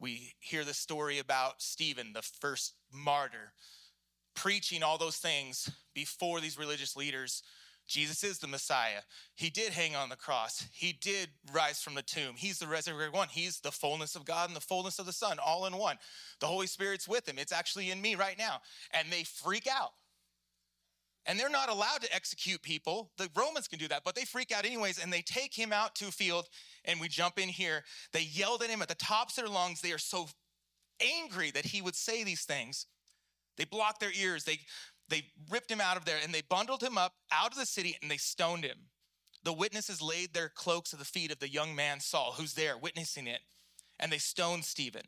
we 0.00 0.34
hear 0.40 0.64
the 0.64 0.74
story 0.74 1.18
about 1.18 1.62
Stephen, 1.62 2.12
the 2.12 2.22
first 2.22 2.74
martyr, 2.92 3.52
preaching 4.34 4.82
all 4.82 4.98
those 4.98 5.16
things 5.16 5.70
before 5.94 6.40
these 6.40 6.58
religious 6.58 6.96
leaders. 6.96 7.42
Jesus 7.86 8.24
is 8.24 8.38
the 8.38 8.48
Messiah. 8.48 9.02
He 9.34 9.50
did 9.50 9.72
hang 9.72 9.94
on 9.94 10.08
the 10.08 10.16
cross. 10.16 10.66
He 10.72 10.92
did 10.92 11.28
rise 11.52 11.80
from 11.80 11.94
the 11.94 12.02
tomb. 12.02 12.34
He's 12.36 12.58
the 12.58 12.66
resurrected 12.66 13.14
one. 13.14 13.28
He's 13.28 13.60
the 13.60 13.70
fullness 13.70 14.16
of 14.16 14.24
God 14.24 14.48
and 14.48 14.56
the 14.56 14.60
fullness 14.60 14.98
of 14.98 15.06
the 15.06 15.12
Son, 15.12 15.38
all 15.44 15.66
in 15.66 15.76
one. 15.76 15.98
The 16.40 16.46
Holy 16.46 16.66
Spirit's 16.66 17.06
with 17.06 17.28
him. 17.28 17.36
It's 17.38 17.52
actually 17.52 17.90
in 17.90 18.00
me 18.00 18.14
right 18.14 18.38
now. 18.38 18.60
And 18.92 19.10
they 19.10 19.24
freak 19.24 19.68
out. 19.68 19.92
And 21.26 21.38
they're 21.38 21.48
not 21.48 21.68
allowed 21.68 22.02
to 22.02 22.14
execute 22.14 22.62
people. 22.62 23.12
The 23.16 23.28
Romans 23.36 23.68
can 23.68 23.78
do 23.78 23.86
that, 23.88 24.02
but 24.04 24.14
they 24.14 24.24
freak 24.24 24.50
out 24.50 24.64
anyways 24.64 24.98
and 24.98 25.12
they 25.12 25.22
take 25.22 25.54
him 25.54 25.72
out 25.72 25.94
to 25.96 26.08
a 26.08 26.10
field. 26.10 26.48
And 26.84 27.00
we 27.00 27.08
jump 27.08 27.38
in 27.38 27.48
here. 27.48 27.84
They 28.12 28.22
yelled 28.22 28.62
at 28.62 28.70
him 28.70 28.82
at 28.82 28.88
the 28.88 28.96
tops 28.96 29.38
of 29.38 29.44
their 29.44 29.52
lungs. 29.52 29.80
They 29.80 29.92
are 29.92 29.98
so 29.98 30.26
angry 31.00 31.52
that 31.52 31.66
he 31.66 31.80
would 31.80 31.94
say 31.94 32.24
these 32.24 32.44
things. 32.44 32.86
They 33.56 33.64
blocked 33.64 34.00
their 34.00 34.12
ears. 34.12 34.44
They, 34.44 34.60
they 35.08 35.26
ripped 35.48 35.70
him 35.70 35.80
out 35.80 35.96
of 35.96 36.04
there 36.04 36.18
and 36.22 36.34
they 36.34 36.42
bundled 36.48 36.82
him 36.82 36.98
up 36.98 37.12
out 37.30 37.52
of 37.52 37.58
the 37.58 37.66
city 37.66 37.96
and 38.02 38.10
they 38.10 38.16
stoned 38.16 38.64
him. 38.64 38.78
The 39.44 39.52
witnesses 39.52 40.00
laid 40.00 40.34
their 40.34 40.48
cloaks 40.48 40.92
at 40.92 40.98
the 40.98 41.04
feet 41.04 41.32
of 41.32 41.38
the 41.38 41.48
young 41.48 41.74
man 41.74 42.00
Saul, 42.00 42.34
who's 42.36 42.54
there 42.54 42.78
witnessing 42.78 43.26
it, 43.26 43.40
and 43.98 44.12
they 44.12 44.18
stoned 44.18 44.64
Stephen. 44.64 45.02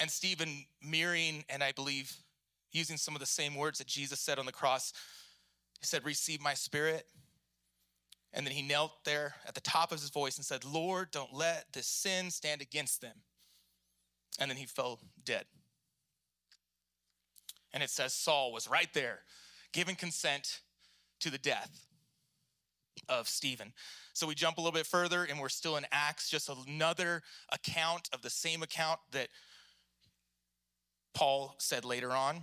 And 0.00 0.10
Stephen, 0.10 0.66
mirroring 0.82 1.44
and 1.48 1.62
I 1.62 1.72
believe 1.72 2.16
using 2.72 2.96
some 2.96 3.14
of 3.14 3.20
the 3.20 3.26
same 3.26 3.54
words 3.54 3.78
that 3.78 3.86
Jesus 3.86 4.20
said 4.20 4.38
on 4.38 4.46
the 4.46 4.52
cross. 4.52 4.92
He 5.80 5.86
said, 5.86 6.04
Receive 6.04 6.40
my 6.40 6.54
spirit. 6.54 7.06
And 8.32 8.46
then 8.46 8.52
he 8.52 8.60
knelt 8.60 9.04
there 9.04 9.34
at 9.46 9.54
the 9.54 9.62
top 9.62 9.92
of 9.92 10.00
his 10.00 10.10
voice 10.10 10.36
and 10.36 10.44
said, 10.44 10.64
Lord, 10.64 11.10
don't 11.10 11.32
let 11.32 11.72
this 11.72 11.86
sin 11.86 12.30
stand 12.30 12.60
against 12.60 13.00
them. 13.00 13.14
And 14.38 14.50
then 14.50 14.58
he 14.58 14.66
fell 14.66 15.00
dead. 15.24 15.46
And 17.72 17.82
it 17.82 17.90
says 17.90 18.12
Saul 18.12 18.52
was 18.52 18.68
right 18.68 18.92
there, 18.92 19.20
giving 19.72 19.96
consent 19.96 20.60
to 21.20 21.30
the 21.30 21.38
death 21.38 21.86
of 23.08 23.28
Stephen. 23.28 23.72
So 24.12 24.26
we 24.26 24.34
jump 24.34 24.58
a 24.58 24.60
little 24.60 24.72
bit 24.72 24.86
further 24.86 25.24
and 25.24 25.38
we're 25.38 25.48
still 25.48 25.76
in 25.76 25.86
Acts, 25.92 26.28
just 26.28 26.50
another 26.66 27.22
account 27.52 28.08
of 28.12 28.22
the 28.22 28.30
same 28.30 28.62
account 28.62 29.00
that 29.12 29.28
Paul 31.14 31.54
said 31.58 31.84
later 31.84 32.12
on. 32.12 32.42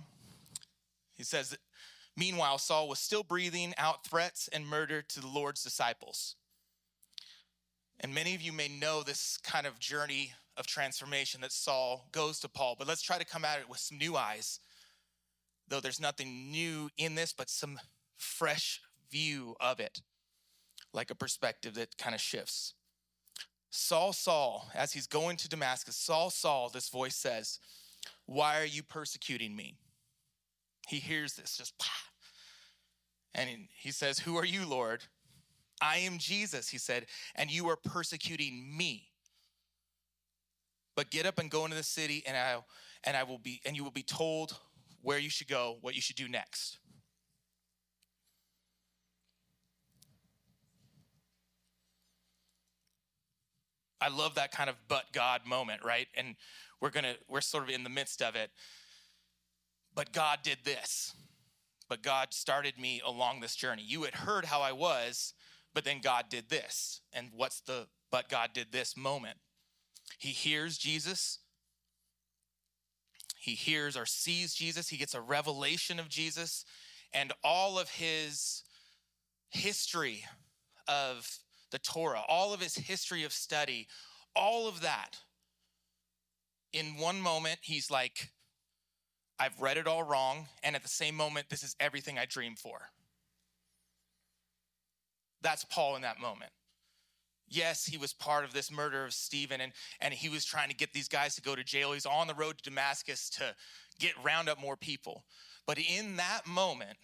He 1.14 1.22
says, 1.22 1.56
Meanwhile, 2.16 2.58
Saul 2.58 2.88
was 2.88 3.00
still 3.00 3.22
breathing 3.22 3.74
out 3.76 4.06
threats 4.06 4.48
and 4.52 4.66
murder 4.66 5.02
to 5.02 5.20
the 5.20 5.26
Lord's 5.26 5.62
disciples. 5.62 6.36
And 8.00 8.14
many 8.14 8.34
of 8.34 8.42
you 8.42 8.52
may 8.52 8.68
know 8.68 9.02
this 9.02 9.38
kind 9.38 9.66
of 9.66 9.78
journey 9.78 10.32
of 10.56 10.66
transformation 10.66 11.40
that 11.40 11.52
Saul 11.52 12.08
goes 12.12 12.38
to 12.40 12.48
Paul, 12.48 12.76
but 12.78 12.86
let's 12.86 13.02
try 13.02 13.18
to 13.18 13.24
come 13.24 13.44
at 13.44 13.58
it 13.58 13.68
with 13.68 13.78
some 13.78 13.98
new 13.98 14.16
eyes. 14.16 14.60
Though 15.68 15.80
there's 15.80 16.00
nothing 16.00 16.50
new 16.50 16.90
in 16.96 17.14
this, 17.14 17.32
but 17.32 17.50
some 17.50 17.80
fresh 18.16 18.80
view 19.10 19.56
of 19.60 19.80
it, 19.80 20.00
like 20.92 21.10
a 21.10 21.14
perspective 21.14 21.74
that 21.74 21.96
kind 21.98 22.14
of 22.14 22.20
shifts. 22.20 22.74
Saul, 23.70 24.12
Saul, 24.12 24.68
as 24.74 24.92
he's 24.92 25.08
going 25.08 25.36
to 25.38 25.48
Damascus, 25.48 25.96
Saul, 25.96 26.30
Saul, 26.30 26.68
this 26.68 26.88
voice 26.88 27.16
says, 27.16 27.58
Why 28.26 28.60
are 28.60 28.66
you 28.66 28.84
persecuting 28.84 29.56
me? 29.56 29.78
He 30.88 30.96
hears 30.96 31.34
this 31.34 31.56
just, 31.56 31.74
and 33.34 33.48
he 33.76 33.90
says, 33.90 34.18
Who 34.20 34.36
are 34.36 34.44
you, 34.44 34.66
Lord? 34.66 35.02
I 35.80 35.98
am 35.98 36.18
Jesus, 36.18 36.68
he 36.68 36.78
said, 36.78 37.06
and 37.34 37.50
you 37.50 37.68
are 37.68 37.76
persecuting 37.76 38.76
me. 38.76 39.08
But 40.96 41.10
get 41.10 41.26
up 41.26 41.38
and 41.38 41.50
go 41.50 41.64
into 41.64 41.76
the 41.76 41.82
city, 41.82 42.22
and 42.26 42.36
I 42.36 42.58
and 43.02 43.16
I 43.16 43.24
will 43.24 43.38
be, 43.38 43.60
and 43.66 43.76
you 43.76 43.84
will 43.84 43.90
be 43.90 44.02
told 44.02 44.56
where 45.02 45.18
you 45.18 45.28
should 45.28 45.48
go, 45.48 45.78
what 45.80 45.94
you 45.94 46.00
should 46.00 46.16
do 46.16 46.28
next. 46.28 46.78
I 54.00 54.08
love 54.08 54.34
that 54.34 54.52
kind 54.52 54.68
of 54.68 54.76
but 54.88 55.04
God 55.12 55.42
moment, 55.46 55.82
right? 55.84 56.08
And 56.14 56.36
we're 56.80 56.90
gonna, 56.90 57.14
we're 57.28 57.40
sort 57.40 57.64
of 57.64 57.70
in 57.70 57.84
the 57.84 57.90
midst 57.90 58.20
of 58.22 58.36
it 58.36 58.50
but 59.94 60.12
God 60.12 60.40
did 60.42 60.58
this. 60.64 61.14
But 61.88 62.02
God 62.02 62.32
started 62.32 62.78
me 62.78 63.02
along 63.04 63.40
this 63.40 63.54
journey. 63.54 63.82
You 63.86 64.04
had 64.04 64.14
heard 64.14 64.46
how 64.46 64.62
I 64.62 64.72
was, 64.72 65.34
but 65.74 65.84
then 65.84 66.00
God 66.00 66.26
did 66.30 66.48
this. 66.48 67.00
And 67.12 67.28
what's 67.34 67.60
the 67.60 67.86
but 68.10 68.28
God 68.28 68.50
did 68.54 68.72
this 68.72 68.96
moment? 68.96 69.38
He 70.18 70.30
hears 70.30 70.78
Jesus. 70.78 71.40
He 73.36 73.52
hears 73.52 73.96
or 73.96 74.06
sees 74.06 74.54
Jesus. 74.54 74.88
He 74.88 74.96
gets 74.96 75.14
a 75.14 75.20
revelation 75.20 75.98
of 75.98 76.08
Jesus. 76.08 76.64
And 77.12 77.32
all 77.42 77.78
of 77.78 77.90
his 77.90 78.62
history 79.50 80.24
of 80.88 81.28
the 81.70 81.78
Torah, 81.78 82.22
all 82.28 82.54
of 82.54 82.60
his 82.60 82.74
history 82.74 83.24
of 83.24 83.32
study, 83.32 83.88
all 84.34 84.66
of 84.68 84.80
that. 84.80 85.18
In 86.72 86.96
one 86.96 87.20
moment, 87.20 87.58
he's 87.62 87.90
like, 87.90 88.30
I've 89.38 89.60
read 89.60 89.76
it 89.76 89.86
all 89.86 90.02
wrong, 90.02 90.46
and 90.62 90.76
at 90.76 90.82
the 90.82 90.88
same 90.88 91.14
moment, 91.14 91.48
this 91.48 91.62
is 91.62 91.74
everything 91.80 92.18
I 92.18 92.26
dreamed 92.26 92.58
for. 92.58 92.78
That's 95.42 95.64
Paul 95.64 95.96
in 95.96 96.02
that 96.02 96.20
moment. 96.20 96.52
Yes, 97.48 97.84
he 97.84 97.98
was 97.98 98.12
part 98.12 98.44
of 98.44 98.52
this 98.52 98.70
murder 98.72 99.04
of 99.04 99.12
Stephen, 99.12 99.60
and, 99.60 99.72
and 100.00 100.14
he 100.14 100.28
was 100.28 100.44
trying 100.44 100.70
to 100.70 100.74
get 100.74 100.92
these 100.92 101.08
guys 101.08 101.34
to 101.34 101.42
go 101.42 101.54
to 101.54 101.62
jail. 101.62 101.92
He's 101.92 102.06
on 102.06 102.26
the 102.26 102.34
road 102.34 102.58
to 102.58 102.64
Damascus 102.70 103.28
to 103.30 103.54
get 103.98 104.12
round 104.24 104.48
up 104.48 104.60
more 104.60 104.76
people. 104.76 105.24
But 105.66 105.78
in 105.78 106.16
that 106.16 106.46
moment, 106.46 106.96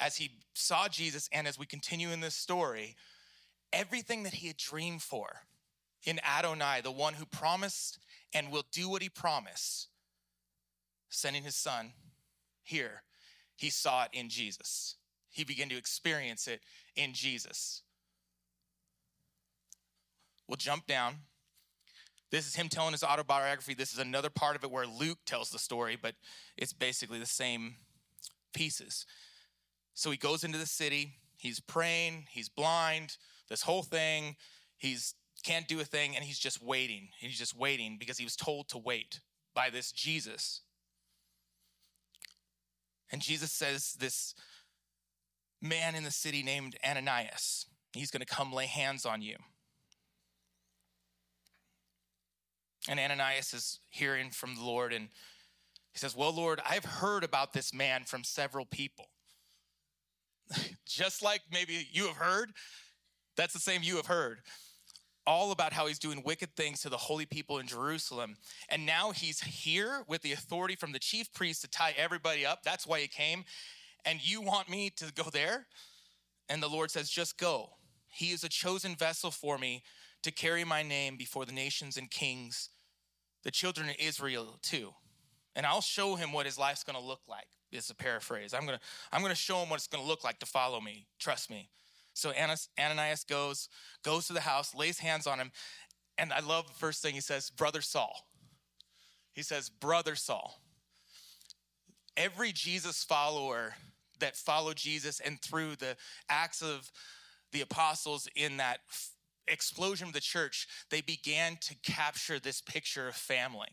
as 0.00 0.16
he 0.16 0.30
saw 0.54 0.88
Jesus, 0.88 1.28
and 1.32 1.46
as 1.46 1.58
we 1.58 1.66
continue 1.66 2.10
in 2.10 2.20
this 2.20 2.34
story, 2.34 2.96
everything 3.72 4.22
that 4.24 4.34
he 4.34 4.48
had 4.48 4.56
dreamed 4.56 5.02
for 5.02 5.42
in 6.04 6.20
Adonai, 6.24 6.80
the 6.82 6.90
one 6.90 7.14
who 7.14 7.26
promised 7.26 7.98
and 8.32 8.50
will 8.50 8.64
do 8.72 8.88
what 8.88 9.02
he 9.02 9.08
promised, 9.08 9.88
sending 11.08 11.42
his 11.42 11.56
son 11.56 11.92
here, 12.62 13.02
he 13.56 13.70
saw 13.70 14.04
it 14.04 14.10
in 14.12 14.28
Jesus. 14.28 14.96
He 15.30 15.44
began 15.44 15.68
to 15.68 15.76
experience 15.76 16.48
it 16.48 16.60
in 16.96 17.12
Jesus. 17.12 17.82
We'll 20.46 20.56
jump 20.56 20.86
down. 20.86 21.16
This 22.30 22.46
is 22.46 22.56
him 22.56 22.68
telling 22.68 22.92
his 22.92 23.04
autobiography. 23.04 23.74
This 23.74 23.92
is 23.92 23.98
another 23.98 24.30
part 24.30 24.56
of 24.56 24.64
it 24.64 24.70
where 24.70 24.86
Luke 24.86 25.18
tells 25.24 25.50
the 25.50 25.58
story, 25.58 25.96
but 26.00 26.14
it's 26.56 26.72
basically 26.72 27.18
the 27.18 27.26
same 27.26 27.76
pieces. 28.52 29.06
So 29.94 30.10
he 30.10 30.16
goes 30.16 30.44
into 30.44 30.58
the 30.58 30.66
city. 30.66 31.14
He's 31.36 31.60
praying. 31.60 32.26
He's 32.30 32.48
blind. 32.48 33.16
This 33.48 33.62
whole 33.62 33.82
thing. 33.82 34.36
He's 34.76 35.14
can't 35.44 35.68
do 35.68 35.80
a 35.80 35.84
thing, 35.84 36.16
and 36.16 36.24
he's 36.24 36.38
just 36.38 36.62
waiting. 36.62 37.08
He's 37.18 37.38
just 37.38 37.56
waiting 37.56 37.96
because 37.98 38.18
he 38.18 38.24
was 38.24 38.36
told 38.36 38.68
to 38.68 38.78
wait 38.78 39.20
by 39.54 39.70
this 39.70 39.92
Jesus. 39.92 40.62
And 43.10 43.22
Jesus 43.22 43.52
says, 43.52 43.94
This 43.98 44.34
man 45.60 45.94
in 45.94 46.04
the 46.04 46.10
city 46.10 46.42
named 46.42 46.76
Ananias, 46.86 47.66
he's 47.92 48.10
going 48.10 48.20
to 48.20 48.26
come 48.26 48.52
lay 48.52 48.66
hands 48.66 49.06
on 49.06 49.22
you. 49.22 49.36
And 52.88 52.98
Ananias 52.98 53.52
is 53.52 53.80
hearing 53.90 54.30
from 54.30 54.54
the 54.54 54.62
Lord 54.62 54.92
and 54.92 55.08
he 55.92 55.98
says, 55.98 56.16
Well, 56.16 56.32
Lord, 56.32 56.60
I've 56.68 56.84
heard 56.84 57.24
about 57.24 57.52
this 57.52 57.74
man 57.74 58.04
from 58.04 58.24
several 58.24 58.64
people. 58.64 59.06
Just 60.86 61.22
like 61.22 61.42
maybe 61.50 61.88
you 61.92 62.06
have 62.06 62.16
heard, 62.16 62.52
that's 63.36 63.52
the 63.52 63.58
same 63.58 63.82
you 63.82 63.96
have 63.96 64.06
heard. 64.06 64.40
All 65.28 65.52
about 65.52 65.74
how 65.74 65.86
he's 65.86 65.98
doing 65.98 66.22
wicked 66.24 66.56
things 66.56 66.80
to 66.80 66.88
the 66.88 66.96
holy 66.96 67.26
people 67.26 67.58
in 67.58 67.66
Jerusalem. 67.66 68.36
And 68.70 68.86
now 68.86 69.10
he's 69.10 69.42
here 69.42 70.02
with 70.08 70.22
the 70.22 70.32
authority 70.32 70.74
from 70.74 70.92
the 70.92 70.98
chief 70.98 71.30
priest 71.34 71.60
to 71.60 71.68
tie 71.68 71.94
everybody 71.98 72.46
up. 72.46 72.62
That's 72.62 72.86
why 72.86 73.00
he 73.00 73.08
came. 73.08 73.44
And 74.06 74.26
you 74.26 74.40
want 74.40 74.70
me 74.70 74.88
to 74.96 75.12
go 75.12 75.24
there? 75.30 75.66
And 76.48 76.62
the 76.62 76.68
Lord 76.68 76.90
says, 76.90 77.10
Just 77.10 77.36
go. 77.36 77.74
He 78.06 78.30
is 78.30 78.42
a 78.42 78.48
chosen 78.48 78.96
vessel 78.96 79.30
for 79.30 79.58
me 79.58 79.82
to 80.22 80.30
carry 80.30 80.64
my 80.64 80.82
name 80.82 81.18
before 81.18 81.44
the 81.44 81.52
nations 81.52 81.98
and 81.98 82.10
kings, 82.10 82.70
the 83.44 83.50
children 83.50 83.90
of 83.90 83.96
Israel 83.98 84.58
too. 84.62 84.94
And 85.54 85.66
I'll 85.66 85.82
show 85.82 86.14
him 86.14 86.32
what 86.32 86.46
his 86.46 86.58
life's 86.58 86.84
gonna 86.84 87.04
look 87.04 87.20
like, 87.28 87.48
is 87.70 87.90
a 87.90 87.94
paraphrase. 87.94 88.54
I'm 88.54 88.64
gonna, 88.64 88.80
I'm 89.12 89.20
gonna 89.20 89.34
show 89.34 89.62
him 89.62 89.68
what 89.68 89.76
it's 89.76 89.88
gonna 89.88 90.08
look 90.08 90.24
like 90.24 90.38
to 90.38 90.46
follow 90.46 90.80
me. 90.80 91.06
Trust 91.18 91.50
me. 91.50 91.68
So 92.18 92.32
Ananias 92.78 93.24
goes, 93.24 93.68
goes 94.02 94.26
to 94.26 94.32
the 94.32 94.40
house, 94.40 94.74
lays 94.74 94.98
hands 94.98 95.26
on 95.26 95.38
him, 95.38 95.52
and 96.18 96.32
I 96.32 96.40
love 96.40 96.66
the 96.66 96.74
first 96.74 97.00
thing 97.00 97.14
he 97.14 97.20
says, 97.20 97.48
Brother 97.48 97.80
Saul. 97.80 98.26
He 99.34 99.42
says, 99.42 99.68
Brother 99.68 100.16
Saul. 100.16 100.60
Every 102.16 102.50
Jesus 102.50 103.04
follower 103.04 103.74
that 104.18 104.34
followed 104.34 104.76
Jesus 104.76 105.20
and 105.20 105.40
through 105.40 105.76
the 105.76 105.96
acts 106.28 106.60
of 106.60 106.90
the 107.52 107.60
apostles 107.60 108.28
in 108.34 108.56
that 108.56 108.80
explosion 109.46 110.08
of 110.08 110.12
the 110.12 110.20
church, 110.20 110.66
they 110.90 111.00
began 111.00 111.56
to 111.60 111.76
capture 111.84 112.40
this 112.40 112.60
picture 112.60 113.06
of 113.06 113.14
family. 113.14 113.68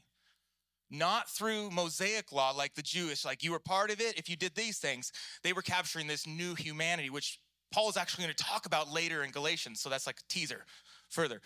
Not 0.91 1.31
through 1.31 1.71
Mosaic 1.71 2.31
law 2.31 2.51
like 2.51 2.75
the 2.75 2.83
Jewish, 2.83 3.25
like 3.25 3.43
you 3.43 3.51
were 3.51 3.59
part 3.59 3.89
of 3.89 3.99
it 3.99 4.19
if 4.19 4.29
you 4.29 4.35
did 4.35 4.53
these 4.53 4.77
things. 4.77 5.11
They 5.43 5.51
were 5.51 5.63
capturing 5.63 6.05
this 6.05 6.27
new 6.27 6.53
humanity, 6.53 7.09
which 7.09 7.39
Paul 7.71 7.89
is 7.89 7.97
actually 7.97 8.25
going 8.25 8.35
to 8.35 8.43
talk 8.43 8.65
about 8.65 8.91
later 8.91 9.23
in 9.23 9.31
Galatians. 9.31 9.81
So 9.81 9.89
that's 9.89 10.07
like 10.07 10.19
a 10.19 10.33
teaser 10.33 10.65
further. 11.09 11.41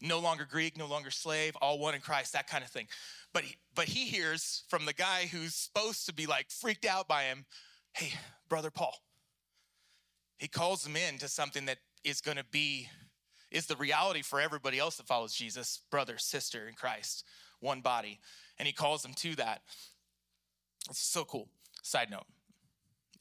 No 0.00 0.18
longer 0.18 0.46
Greek, 0.50 0.76
no 0.76 0.86
longer 0.86 1.10
slave, 1.10 1.56
all 1.60 1.78
one 1.78 1.94
in 1.94 2.00
Christ, 2.00 2.32
that 2.32 2.48
kind 2.48 2.64
of 2.64 2.70
thing. 2.70 2.88
But 3.32 3.44
he, 3.44 3.56
but 3.74 3.86
he 3.86 4.06
hears 4.06 4.64
from 4.68 4.86
the 4.86 4.92
guy 4.92 5.28
who's 5.30 5.54
supposed 5.54 6.06
to 6.06 6.14
be 6.14 6.26
like 6.26 6.50
freaked 6.50 6.84
out 6.84 7.08
by 7.08 7.24
him, 7.24 7.44
hey, 7.92 8.12
brother 8.48 8.70
Paul. 8.70 8.94
He 10.38 10.48
calls 10.48 10.86
him 10.86 10.96
in 10.96 11.18
to 11.18 11.28
something 11.28 11.66
that 11.66 11.78
is 12.02 12.20
going 12.20 12.36
to 12.36 12.44
be 12.50 12.88
is 13.50 13.66
the 13.66 13.76
reality 13.76 14.20
for 14.20 14.40
everybody 14.40 14.78
else 14.80 14.96
that 14.96 15.06
follows 15.06 15.32
Jesus, 15.32 15.80
brother, 15.90 16.18
sister 16.18 16.66
in 16.66 16.74
Christ, 16.74 17.24
one 17.60 17.80
body. 17.80 18.18
And 18.58 18.66
he 18.66 18.72
calls 18.72 19.02
them 19.02 19.14
to 19.18 19.36
that. 19.36 19.62
It's 20.90 20.98
so 20.98 21.24
cool. 21.24 21.48
Side 21.82 22.10
note. 22.10 22.26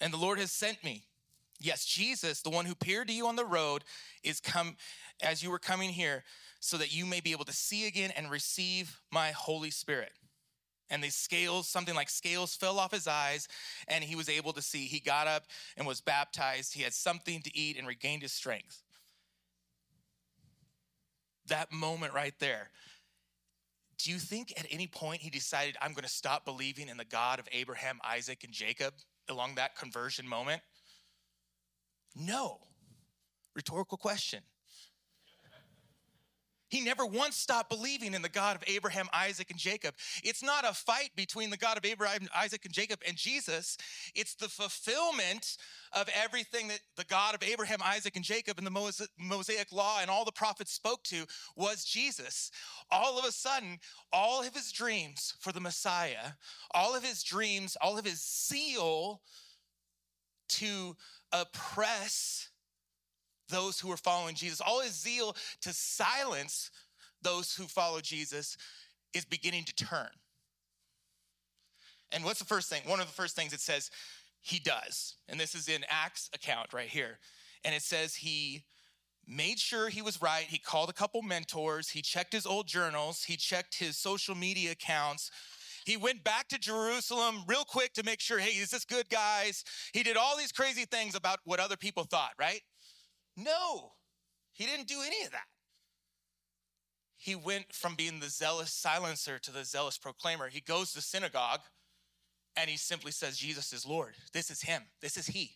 And 0.02 0.12
the 0.12 0.18
Lord 0.18 0.40
has 0.40 0.52
sent 0.52 0.84
me. 0.84 1.04
Yes, 1.64 1.86
Jesus, 1.86 2.42
the 2.42 2.50
one 2.50 2.66
who 2.66 2.74
appeared 2.74 3.08
to 3.08 3.14
you 3.14 3.26
on 3.28 3.36
the 3.36 3.46
road, 3.46 3.84
is 4.24 4.40
come 4.40 4.76
as 5.22 5.42
you 5.42 5.50
were 5.50 5.60
coming 5.60 5.90
here, 5.90 6.24
so 6.60 6.78
that 6.78 6.96
you 6.96 7.06
may 7.06 7.22
be 7.22 7.32
able 7.32 7.46
to 7.46 7.54
see 7.54 7.88
again 7.88 8.12
and 8.16 8.30
receive 8.30 9.00
my 9.12 9.32
Holy 9.32 9.72
Spirit. 9.72 10.12
And 10.90 11.04
the 11.04 11.10
scales, 11.10 11.68
something 11.68 11.96
like 11.96 12.10
scales, 12.10 12.56
fell 12.56 12.78
off 12.78 12.92
his 12.92 13.08
eyes, 13.08 13.48
and 13.88 14.04
he 14.04 14.16
was 14.16 14.30
able 14.30 14.54
to 14.54 14.62
see. 14.62 14.86
He 14.86 15.00
got 15.00 15.28
up 15.28 15.46
and 15.76 15.88
was 15.88 16.02
baptized. 16.02 16.74
He 16.74 16.84
had 16.84 16.94
something 16.94 17.42
to 17.42 17.58
eat 17.58 17.78
and 17.78 17.88
regained 17.88 18.22
his 18.22 18.34
strength 18.34 18.84
that 21.48 21.72
moment 21.72 22.14
right 22.14 22.34
there, 22.40 22.70
do 23.98 24.12
you 24.12 24.18
think 24.18 24.54
at 24.58 24.66
any 24.70 24.88
point 24.88 25.22
he 25.22 25.30
decided, 25.30 25.78
I'm 25.82 25.94
going 25.94 26.04
to 26.04 26.10
stop 26.10 26.46
believing 26.46 26.90
in 26.90 26.98
the 26.98 27.06
God 27.06 27.40
of 27.40 27.48
Abraham, 27.52 28.00
Isaac, 28.04 28.44
and 28.44 28.54
Jacob 28.54 28.94
along 29.30 29.56
that 29.56 29.78
conversion 29.78 30.28
moment? 30.28 30.62
No. 32.16 32.60
Rhetorical 33.56 33.98
question. 33.98 34.42
He 36.74 36.82
never 36.82 37.06
once 37.06 37.36
stopped 37.36 37.70
believing 37.70 38.16
in 38.16 38.24
the 38.24 38.30
God 38.30 38.56
of 38.56 38.64
Abraham, 38.66 39.08
Isaac, 39.14 39.52
and 39.52 39.60
Jacob. 39.60 39.94
It's 40.24 40.42
not 40.42 40.68
a 40.68 40.74
fight 40.74 41.12
between 41.16 41.52
the 41.52 41.58
God 41.58 41.78
of 41.78 41.86
Abraham, 41.86 42.28
Isaac, 42.36 42.66
and 42.66 42.74
Jacob 42.74 43.00
and 43.08 43.16
Jesus. 43.16 43.78
It's 44.16 44.34
the 44.34 44.50
fulfillment 44.50 45.58
of 45.92 46.10
everything 46.20 46.70
that 46.70 46.80
the 46.98 47.04
God 47.04 47.36
of 47.36 47.44
Abraham, 47.44 47.78
Isaac, 47.84 48.16
and 48.16 48.26
Jacob 48.26 48.58
and 48.58 48.66
the 48.66 49.06
Mosaic 49.20 49.72
law 49.72 50.00
and 50.02 50.10
all 50.10 50.26
the 50.26 50.32
prophets 50.32 50.74
spoke 50.74 51.04
to 51.04 51.28
was 51.56 51.86
Jesus. 51.86 52.50
All 52.90 53.20
of 53.20 53.26
a 53.26 53.32
sudden, 53.32 53.78
all 54.12 54.42
of 54.42 54.56
his 54.56 54.72
dreams 54.72 55.36
for 55.42 55.52
the 55.52 55.62
Messiah, 55.62 56.32
all 56.74 56.96
of 56.96 57.04
his 57.04 57.22
dreams, 57.22 57.78
all 57.82 58.00
of 58.00 58.06
his 58.06 58.20
zeal 58.20 59.22
to 60.50 60.96
oppress 61.34 62.50
those 63.50 63.80
who 63.80 63.92
are 63.92 63.98
following 63.98 64.36
Jesus, 64.36 64.62
all 64.62 64.82
his 64.82 65.00
zeal 65.00 65.36
to 65.62 65.74
silence 65.74 66.72
those 67.22 67.56
who 67.56 67.66
follow 67.66 68.00
Jesus 68.00 68.58
is 69.14 69.26
beginning 69.26 69.64
to 69.66 69.76
turn. 69.76 70.10
And 72.12 72.24
what's 72.24 72.40
the 72.40 72.46
first 72.46 72.70
thing? 72.70 72.82
One 72.86 73.00
of 73.00 73.08
the 73.08 73.14
first 73.14 73.36
things 73.36 73.54
it 73.54 73.60
says 73.60 73.90
he 74.42 74.60
does. 74.60 75.16
And 75.28 75.40
this 75.40 75.56
is 75.56 75.68
in 75.68 75.84
Acts 75.90 76.30
account 76.34 76.74
right 76.74 76.88
here. 76.88 77.20
And 77.66 77.74
it 77.74 77.82
says 77.82 78.16
he 78.16 78.64
made 79.28 79.58
sure 79.58 79.90
he 79.90 80.02
was 80.02 80.22
right. 80.22 80.46
He 80.48 80.60
called 80.60 80.90
a 80.90 80.94
couple 80.94 81.22
mentors. 81.22 81.90
He 81.90 82.02
checked 82.02 82.34
his 82.34 82.46
old 82.46 82.68
journals. 82.68 83.24
He 83.24 83.38
checked 83.38 83.80
his 83.80 83.98
social 83.98 84.36
media 84.36 84.72
accounts. 84.72 85.32
He 85.86 85.98
went 85.98 86.24
back 86.24 86.48
to 86.50 86.58
Jerusalem 86.58 87.44
real 87.48 87.64
quick 87.66 87.94
to 87.94 88.04
make 88.04 88.20
sure, 88.20 88.40
hey, 88.40 88.52
is 88.52 88.72
this 88.72 88.86
good, 88.86 89.10
guys? 89.10 89.64
He 89.94 90.04
did 90.04 90.18
all 90.18 90.38
these 90.38 90.52
crazy 90.52 90.86
things 90.86 91.16
about 91.16 91.40
what 91.44 91.60
other 91.60 91.78
people 91.78 92.04
thought, 92.04 92.32
right? 92.40 92.62
No, 93.36 93.92
he 94.54 94.66
didn't 94.66 94.88
do 94.88 95.02
any 95.06 95.24
of 95.26 95.32
that. 95.32 95.48
He 97.18 97.36
went 97.36 97.74
from 97.74 97.96
being 97.96 98.20
the 98.20 98.30
zealous 98.30 98.74
silencer 98.74 99.40
to 99.40 99.52
the 99.52 99.64
zealous 99.64 99.98
proclaimer. 99.98 100.50
He 100.50 100.62
goes 100.62 100.92
to 100.94 101.02
synagogue 101.02 101.62
and 102.56 102.70
he 102.70 102.78
simply 102.78 103.12
says, 103.12 103.38
Jesus 103.38 103.74
is 103.74 103.86
Lord. 103.86 104.16
This 104.34 104.52
is 104.52 104.62
him. 104.62 104.84
This 105.02 105.18
is 105.18 105.28
he. 105.28 105.52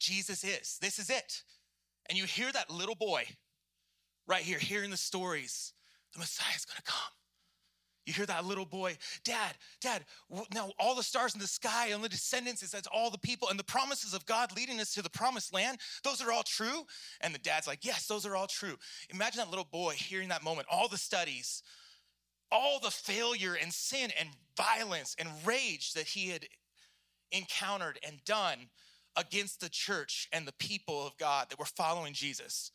Jesus 0.00 0.44
is. 0.44 0.78
This 0.80 0.98
is 0.98 1.10
it. 1.10 1.42
And 2.08 2.18
you 2.18 2.24
hear 2.24 2.50
that 2.52 2.70
little 2.70 2.94
boy 2.94 3.24
right 4.26 4.42
here, 4.42 4.58
hearing 4.58 4.90
the 4.90 4.96
stories. 4.96 5.74
The 6.14 6.20
Messiah 6.20 6.56
is 6.56 6.64
going 6.64 6.78
to 6.78 6.90
come. 6.90 7.12
You 8.08 8.14
hear 8.14 8.24
that 8.24 8.46
little 8.46 8.64
boy, 8.64 8.96
Dad, 9.22 9.52
Dad, 9.82 10.02
now 10.54 10.72
all 10.78 10.94
the 10.94 11.02
stars 11.02 11.34
in 11.34 11.42
the 11.42 11.46
sky 11.46 11.88
and 11.88 12.02
the 12.02 12.08
descendants, 12.08 12.62
it 12.62 12.86
all 12.90 13.10
the 13.10 13.18
people 13.18 13.50
and 13.50 13.58
the 13.58 13.64
promises 13.64 14.14
of 14.14 14.24
God 14.24 14.56
leading 14.56 14.80
us 14.80 14.94
to 14.94 15.02
the 15.02 15.10
promised 15.10 15.52
land, 15.52 15.76
those 16.04 16.22
are 16.22 16.32
all 16.32 16.42
true? 16.42 16.86
And 17.20 17.34
the 17.34 17.38
dad's 17.38 17.66
like, 17.66 17.84
Yes, 17.84 18.06
those 18.06 18.24
are 18.24 18.34
all 18.34 18.46
true. 18.46 18.76
Imagine 19.10 19.40
that 19.40 19.50
little 19.50 19.68
boy 19.70 19.92
hearing 19.92 20.30
that 20.30 20.42
moment, 20.42 20.68
all 20.70 20.88
the 20.88 20.96
studies, 20.96 21.62
all 22.50 22.80
the 22.80 22.90
failure 22.90 23.58
and 23.60 23.70
sin 23.70 24.10
and 24.18 24.30
violence 24.56 25.14
and 25.18 25.28
rage 25.44 25.92
that 25.92 26.06
he 26.06 26.30
had 26.30 26.46
encountered 27.30 27.98
and 28.06 28.24
done 28.24 28.70
against 29.16 29.60
the 29.60 29.68
church 29.68 30.30
and 30.32 30.48
the 30.48 30.54
people 30.54 31.06
of 31.06 31.14
God 31.18 31.50
that 31.50 31.58
were 31.58 31.66
following 31.66 32.14
Jesus. 32.14 32.70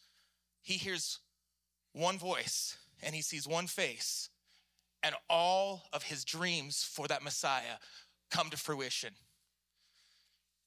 He 0.61 0.75
hears 0.75 1.21
one 1.91 2.19
voice 2.19 2.77
and 3.01 3.15
he 3.15 3.23
sees 3.23 3.47
one 3.47 3.65
face 3.65 4.29
and 5.03 5.13
all 5.29 5.83
of 5.91 6.03
his 6.03 6.23
dreams 6.23 6.83
for 6.83 7.07
that 7.07 7.23
Messiah 7.23 7.77
come 8.31 8.49
to 8.49 8.57
fruition. 8.57 9.11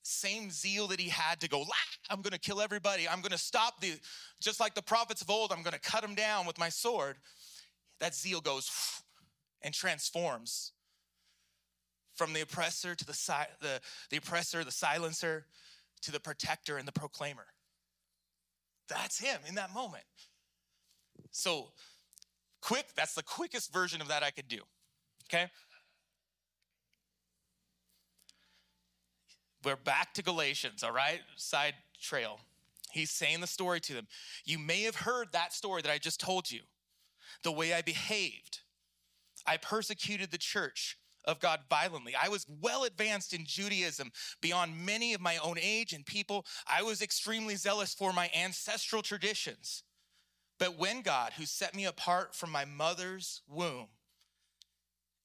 Same 0.03 0.51
zeal 0.51 0.87
that 0.89 1.01
he 1.01 1.09
had 1.09 1.41
to 1.41 1.49
go, 1.49 1.65
I'm 2.09 2.21
gonna 2.23 2.39
kill 2.39 2.61
everybody. 2.61 3.09
I'm 3.09 3.23
gonna 3.23 3.39
stop 3.39 3.81
the, 3.81 3.95
just 4.41 4.61
like 4.61 4.75
the 4.75 4.83
prophets 4.83 5.23
of 5.23 5.31
old, 5.31 5.53
I'm 5.53 5.63
gonna 5.63 5.79
cut 5.79 6.03
them 6.03 6.15
down 6.15 6.47
with 6.47 6.59
my 6.59 6.69
sword. 6.69 7.17
That 7.99 8.15
zeal 8.15 8.41
goes 8.41 8.71
and 9.63 9.75
transforms 9.75 10.73
from 12.15 12.33
the 12.33 12.43
oppressor 12.43 12.95
to 12.95 13.05
the, 13.05 13.47
the, 13.61 13.81
the 14.11 14.17
oppressor, 14.19 14.63
the 14.63 14.71
silencer, 14.71 15.47
to 16.03 16.13
the 16.13 16.21
protector 16.21 16.77
and 16.77 16.87
the 16.87 16.93
proclaimer. 16.93 17.47
That's 18.89 19.19
him 19.19 19.41
in 19.49 19.57
that 19.57 19.75
moment. 19.75 20.05
So 21.31 21.69
quick, 22.61 22.87
that's 22.97 23.15
the 23.15 23.23
quickest 23.23 23.73
version 23.73 24.01
of 24.01 24.09
that 24.09 24.23
I 24.23 24.31
could 24.31 24.49
do. 24.49 24.61
Okay? 25.29 25.51
We're 29.65 29.77
back 29.77 30.15
to 30.15 30.23
Galatians, 30.23 30.85
all 30.85 30.93
right? 30.93 31.21
Side 31.37 31.75
trail. 32.01 32.39
He's 32.93 33.11
saying 33.11 33.41
the 33.41 33.47
story 33.47 33.81
to 33.81 33.95
them. 33.95 34.07
You 34.45 34.59
may 34.59 34.83
have 34.83 34.97
heard 34.97 35.33
that 35.33 35.53
story 35.53 35.83
that 35.83 35.91
I 35.91 35.99
just 35.99 36.21
told 36.21 36.51
you. 36.51 36.61
The 37.43 37.53
way 37.53 37.75
I 37.75 37.83
behaved. 37.83 38.61
I 39.47 39.57
persecuted 39.57 40.31
the 40.31 40.39
church 40.39 40.99
of 41.25 41.41
God 41.41 41.61
violently. 41.69 42.15
I 42.21 42.29
was 42.29 42.47
well 42.63 42.85
advanced 42.85 43.33
in 43.33 43.45
Judaism 43.45 44.13
beyond 44.41 44.87
many 44.87 45.15
of 45.15 45.21
my 45.21 45.37
own 45.39 45.59
age 45.61 45.93
and 45.93 46.07
people. 46.07 46.47
I 46.67 46.83
was 46.83 47.03
extremely 47.03 47.57
zealous 47.57 47.93
for 47.93 48.13
my 48.13 48.31
ancestral 48.35 49.03
traditions. 49.03 49.83
But 50.59 50.79
when 50.79 51.03
God, 51.03 51.33
who 51.35 51.45
set 51.45 51.75
me 51.75 51.85
apart 51.85 52.35
from 52.35 52.51
my 52.51 52.65
mother's 52.65 53.43
womb, 53.49 53.89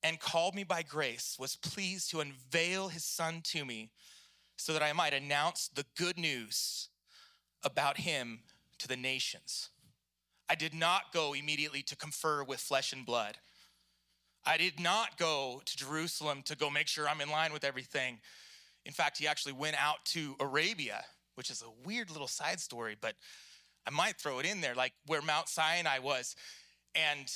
and 0.04 0.20
called 0.20 0.56
me 0.56 0.64
by 0.64 0.82
grace 0.82 1.38
was 1.40 1.56
pleased 1.56 2.10
to 2.10 2.22
unveil 2.22 2.88
his 2.90 3.06
son 3.06 3.42
to 3.44 3.64
me 3.64 3.92
so 4.58 4.74
that 4.74 4.82
I 4.82 4.94
might 4.94 5.14
announce 5.14 5.68
the 5.68 5.86
good 5.96 6.18
news 6.18 6.90
about 7.64 7.98
him 7.98 8.40
to 8.80 8.88
the 8.88 8.98
nations. 8.98 9.70
I 10.50 10.56
did 10.56 10.74
not 10.74 11.14
go 11.14 11.34
immediately 11.34 11.82
to 11.84 11.96
confer 11.96 12.44
with 12.44 12.60
flesh 12.60 12.92
and 12.94 13.06
blood. 13.06 13.38
I 14.46 14.58
did 14.58 14.80
not 14.80 15.18
go 15.18 15.62
to 15.64 15.78
Jerusalem 15.78 16.42
to 16.46 16.58
go 16.58 16.70
make 16.70 16.88
sure 16.88 17.08
I'm 17.08 17.22
in 17.22 17.30
line 17.30 17.54
with 17.54 17.64
everything. 17.64 18.20
In 18.86 18.92
fact, 18.92 19.20
he 19.20 19.28
actually 19.28 19.54
went 19.54 19.82
out 19.82 20.04
to 20.06 20.36
Arabia, 20.40 21.06
which 21.36 21.52
is 21.52 21.62
a 21.62 21.88
weird 21.88 22.10
little 22.10 22.28
side 22.28 22.60
story, 22.60 22.98
but 23.00 23.14
I 23.88 23.90
might 23.90 24.18
throw 24.18 24.40
it 24.40 24.46
in 24.46 24.62
there, 24.62 24.76
like 24.76 24.94
where 25.08 25.22
Mount 25.22 25.50
Sinai 25.50 26.00
was. 26.00 26.36
And 26.96 27.32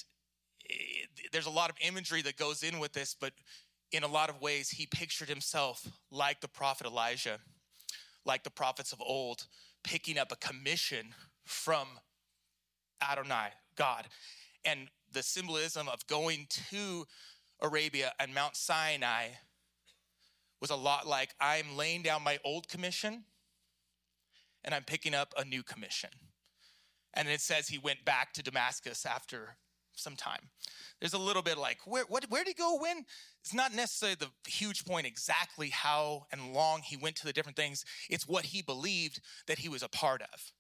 it, 0.65 1.09
there's 1.31 1.45
a 1.45 1.51
lot 1.51 1.69
of 1.69 1.75
imagery 1.81 2.21
that 2.23 2.37
goes 2.37 2.63
in 2.63 2.79
with 2.79 2.93
this, 2.93 3.15
but 3.19 3.33
in 3.91 4.03
a 4.03 4.07
lot 4.07 4.29
of 4.29 4.41
ways, 4.41 4.69
he 4.69 4.85
pictured 4.85 5.29
himself 5.29 5.87
like 6.11 6.41
the 6.41 6.47
prophet 6.47 6.87
Elijah, 6.87 7.39
like 8.25 8.43
the 8.43 8.49
prophets 8.49 8.91
of 8.91 9.01
old, 9.01 9.47
picking 9.83 10.17
up 10.17 10.31
a 10.31 10.35
commission 10.35 11.13
from 11.45 11.87
Adonai, 13.01 13.49
God. 13.75 14.07
And 14.63 14.89
the 15.13 15.23
symbolism 15.23 15.87
of 15.87 16.05
going 16.07 16.47
to 16.69 17.05
Arabia 17.61 18.11
and 18.19 18.33
Mount 18.33 18.55
Sinai 18.55 19.27
was 20.59 20.71
a 20.71 20.75
lot 20.75 21.07
like 21.07 21.35
I'm 21.39 21.77
laying 21.77 22.01
down 22.01 22.23
my 22.23 22.39
old 22.43 22.67
commission 22.67 23.23
and 24.63 24.73
I'm 24.73 24.83
picking 24.83 25.13
up 25.13 25.33
a 25.37 25.45
new 25.45 25.63
commission. 25.63 26.09
And 27.15 27.27
it 27.27 27.41
says 27.41 27.67
he 27.67 27.77
went 27.77 28.03
back 28.05 28.33
to 28.33 28.43
Damascus 28.43 29.05
after 29.05 29.57
some 29.93 30.15
time. 30.15 30.49
There's 30.99 31.13
a 31.13 31.19
little 31.19 31.41
bit 31.41 31.57
like, 31.57 31.79
where, 31.85 32.03
what, 32.07 32.25
where 32.29 32.43
did 32.43 32.55
he 32.55 32.61
go 32.61 32.77
when? 32.79 33.05
It's 33.41 33.53
not 33.53 33.73
necessarily 33.73 34.15
the 34.15 34.49
huge 34.49 34.85
point 34.85 35.07
exactly 35.07 35.69
how 35.69 36.25
and 36.31 36.53
long 36.53 36.81
he 36.81 36.97
went 36.97 37.15
to 37.17 37.25
the 37.25 37.33
different 37.33 37.55
things. 37.55 37.85
It's 38.09 38.27
what 38.27 38.45
he 38.45 38.61
believed 38.61 39.21
that 39.47 39.59
he 39.59 39.69
was 39.69 39.83
a 39.83 39.89
part 39.89 40.21
of. 40.21 40.51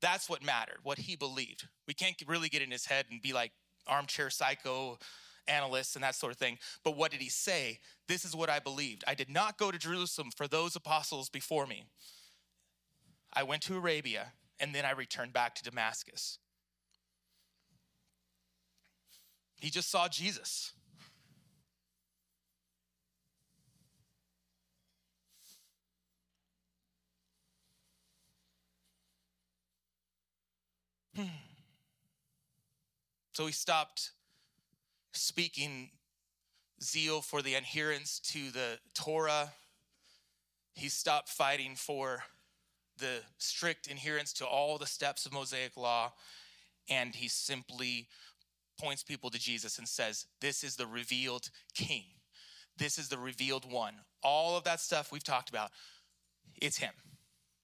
That's 0.00 0.28
what 0.28 0.44
mattered, 0.44 0.78
what 0.82 0.98
he 0.98 1.16
believed. 1.16 1.68
We 1.86 1.94
can't 1.94 2.16
really 2.26 2.48
get 2.48 2.62
in 2.62 2.70
his 2.70 2.86
head 2.86 3.06
and 3.10 3.22
be 3.22 3.32
like 3.32 3.52
armchair 3.86 4.30
psycho 4.30 4.98
analysts 5.46 5.94
and 5.94 6.04
that 6.04 6.14
sort 6.14 6.32
of 6.32 6.38
thing. 6.38 6.58
But 6.84 6.96
what 6.96 7.10
did 7.10 7.20
he 7.20 7.28
say? 7.28 7.80
This 8.08 8.24
is 8.24 8.34
what 8.34 8.50
I 8.50 8.58
believed. 8.58 9.04
I 9.06 9.14
did 9.14 9.30
not 9.30 9.58
go 9.58 9.70
to 9.70 9.78
Jerusalem 9.78 10.30
for 10.36 10.46
those 10.46 10.76
apostles 10.76 11.28
before 11.28 11.66
me. 11.66 11.84
I 13.32 13.42
went 13.44 13.62
to 13.62 13.76
Arabia 13.76 14.32
and 14.60 14.74
then 14.74 14.84
I 14.84 14.92
returned 14.92 15.32
back 15.32 15.54
to 15.56 15.62
Damascus. 15.62 16.38
He 19.60 19.70
just 19.70 19.90
saw 19.90 20.08
Jesus. 20.08 20.72
Hmm. 31.14 31.26
So 33.32 33.46
he 33.46 33.52
stopped 33.52 34.12
speaking 35.12 35.90
zeal 36.82 37.20
for 37.20 37.42
the 37.42 37.54
adherence 37.54 38.18
to 38.18 38.50
the 38.50 38.78
Torah. 38.94 39.52
He 40.74 40.88
stopped 40.88 41.28
fighting 41.28 41.76
for 41.76 42.24
the 43.02 43.18
strict 43.38 43.90
adherence 43.90 44.32
to 44.34 44.46
all 44.46 44.78
the 44.78 44.86
steps 44.86 45.26
of 45.26 45.32
Mosaic 45.32 45.76
law. 45.76 46.12
And 46.88 47.14
he 47.14 47.28
simply 47.28 48.08
points 48.80 49.02
people 49.02 49.28
to 49.30 49.38
Jesus 49.38 49.78
and 49.78 49.86
says, 49.86 50.26
This 50.40 50.64
is 50.64 50.76
the 50.76 50.86
revealed 50.86 51.50
king. 51.74 52.04
This 52.78 52.98
is 52.98 53.08
the 53.08 53.18
revealed 53.18 53.70
one. 53.70 53.94
All 54.22 54.56
of 54.56 54.64
that 54.64 54.80
stuff 54.80 55.12
we've 55.12 55.22
talked 55.22 55.50
about, 55.50 55.70
it's 56.60 56.78
him. 56.78 56.94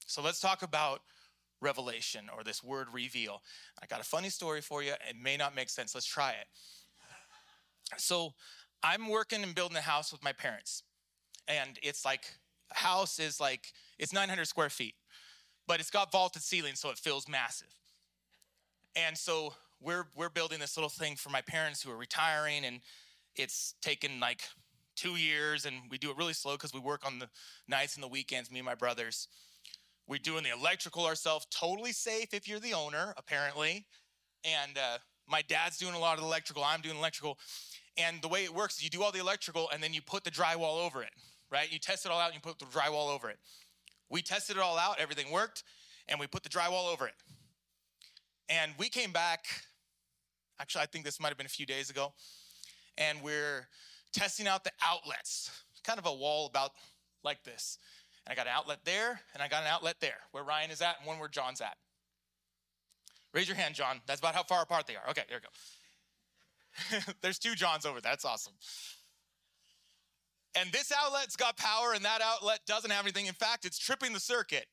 So 0.06 0.20
let's 0.20 0.40
talk 0.40 0.62
about 0.62 1.00
revelation 1.60 2.26
or 2.36 2.44
this 2.44 2.62
word 2.62 2.88
reveal. 2.92 3.42
I 3.82 3.86
got 3.86 4.00
a 4.00 4.04
funny 4.04 4.30
story 4.30 4.60
for 4.60 4.82
you. 4.82 4.92
It 4.92 5.16
may 5.20 5.36
not 5.36 5.54
make 5.54 5.70
sense. 5.70 5.94
Let's 5.94 6.06
try 6.06 6.30
it. 6.32 6.46
So 7.96 8.34
I'm 8.82 9.08
working 9.08 9.42
and 9.42 9.54
building 9.54 9.76
a 9.76 9.82
house 9.82 10.12
with 10.12 10.22
my 10.22 10.32
parents. 10.32 10.82
And 11.46 11.78
it's 11.82 12.04
like, 12.04 12.26
house 12.70 13.18
is 13.18 13.40
like, 13.40 13.72
it's 13.98 14.12
900 14.12 14.46
square 14.46 14.70
feet, 14.70 14.94
but 15.68 15.78
it's 15.78 15.90
got 15.90 16.10
vaulted 16.10 16.42
ceilings, 16.42 16.80
so 16.80 16.90
it 16.90 16.98
feels 16.98 17.28
massive. 17.28 17.68
And 18.96 19.16
so 19.16 19.54
we're 19.80 20.06
we're 20.16 20.30
building 20.30 20.58
this 20.58 20.76
little 20.76 20.88
thing 20.88 21.14
for 21.14 21.30
my 21.30 21.42
parents 21.42 21.82
who 21.82 21.92
are 21.92 21.96
retiring, 21.96 22.64
and 22.64 22.80
it's 23.36 23.74
taken 23.80 24.18
like 24.18 24.42
two 24.96 25.16
years, 25.16 25.66
and 25.66 25.76
we 25.90 25.98
do 25.98 26.10
it 26.10 26.16
really 26.16 26.32
slow 26.32 26.54
because 26.54 26.74
we 26.74 26.80
work 26.80 27.06
on 27.06 27.20
the 27.20 27.28
nights 27.68 27.94
and 27.94 28.02
the 28.02 28.08
weekends. 28.08 28.50
Me 28.50 28.58
and 28.58 28.66
my 28.66 28.74
brothers, 28.74 29.28
we're 30.08 30.18
doing 30.18 30.42
the 30.42 30.50
electrical 30.50 31.04
ourselves, 31.04 31.46
totally 31.50 31.92
safe 31.92 32.32
if 32.32 32.48
you're 32.48 32.58
the 32.58 32.74
owner, 32.74 33.14
apparently. 33.16 33.86
And 34.44 34.76
uh, 34.76 34.98
my 35.28 35.42
dad's 35.42 35.76
doing 35.78 35.94
a 35.94 35.98
lot 35.98 36.18
of 36.18 36.24
electrical. 36.24 36.64
I'm 36.64 36.80
doing 36.80 36.96
electrical. 36.96 37.38
And 37.96 38.22
the 38.22 38.28
way 38.28 38.44
it 38.44 38.54
works 38.54 38.78
is 38.78 38.84
you 38.84 38.90
do 38.90 39.02
all 39.02 39.12
the 39.12 39.20
electrical, 39.20 39.68
and 39.72 39.82
then 39.82 39.92
you 39.92 40.00
put 40.00 40.24
the 40.24 40.30
drywall 40.30 40.84
over 40.84 41.02
it, 41.02 41.10
right? 41.52 41.70
You 41.70 41.78
test 41.78 42.06
it 42.06 42.10
all 42.10 42.18
out, 42.18 42.32
and 42.32 42.34
you 42.34 42.40
put 42.40 42.58
the 42.58 42.64
drywall 42.64 43.14
over 43.14 43.28
it. 43.28 43.38
We 44.10 44.22
tested 44.22 44.56
it 44.56 44.62
all 44.62 44.78
out, 44.78 44.98
everything 44.98 45.30
worked, 45.30 45.64
and 46.08 46.18
we 46.18 46.26
put 46.26 46.42
the 46.42 46.48
drywall 46.48 46.92
over 46.92 47.06
it. 47.06 47.14
And 48.48 48.72
we 48.78 48.88
came 48.88 49.12
back 49.12 49.46
Actually, 50.60 50.82
I 50.82 50.86
think 50.86 51.04
this 51.04 51.20
might 51.20 51.28
have 51.28 51.36
been 51.36 51.46
a 51.46 51.50
few 51.50 51.66
days 51.66 51.90
ago. 51.90 52.12
And 52.96 53.22
we're 53.22 53.68
testing 54.12 54.48
out 54.48 54.64
the 54.64 54.72
outlets, 54.84 55.50
kind 55.84 55.98
of 55.98 56.06
a 56.06 56.12
wall 56.12 56.46
about 56.46 56.72
like 57.22 57.44
this. 57.44 57.78
And 58.26 58.32
I 58.32 58.36
got 58.36 58.46
an 58.46 58.52
outlet 58.54 58.80
there, 58.84 59.20
and 59.34 59.42
I 59.42 59.48
got 59.48 59.62
an 59.62 59.68
outlet 59.68 59.96
there, 60.00 60.18
where 60.32 60.42
Ryan 60.42 60.70
is 60.70 60.82
at, 60.82 60.96
and 60.98 61.06
one 61.06 61.18
where 61.18 61.28
John's 61.28 61.60
at. 61.60 61.76
Raise 63.32 63.46
your 63.46 63.56
hand, 63.56 63.74
John. 63.74 64.00
That's 64.06 64.20
about 64.20 64.34
how 64.34 64.42
far 64.42 64.62
apart 64.62 64.86
they 64.86 64.96
are. 64.96 65.08
Okay, 65.10 65.22
there 65.28 65.38
you 65.38 67.00
go. 67.04 67.12
There's 67.22 67.38
two 67.38 67.54
Johns 67.54 67.86
over 67.86 68.00
there. 68.00 68.10
That's 68.10 68.24
awesome. 68.24 68.54
And 70.54 70.72
this 70.72 70.92
outlet's 70.92 71.36
got 71.36 71.56
power, 71.56 71.92
and 71.94 72.04
that 72.04 72.20
outlet 72.22 72.60
doesn't 72.66 72.90
have 72.90 73.04
anything. 73.04 73.26
In 73.26 73.34
fact, 73.34 73.64
it's 73.64 73.78
tripping 73.78 74.12
the 74.12 74.20
circuit. 74.20 74.66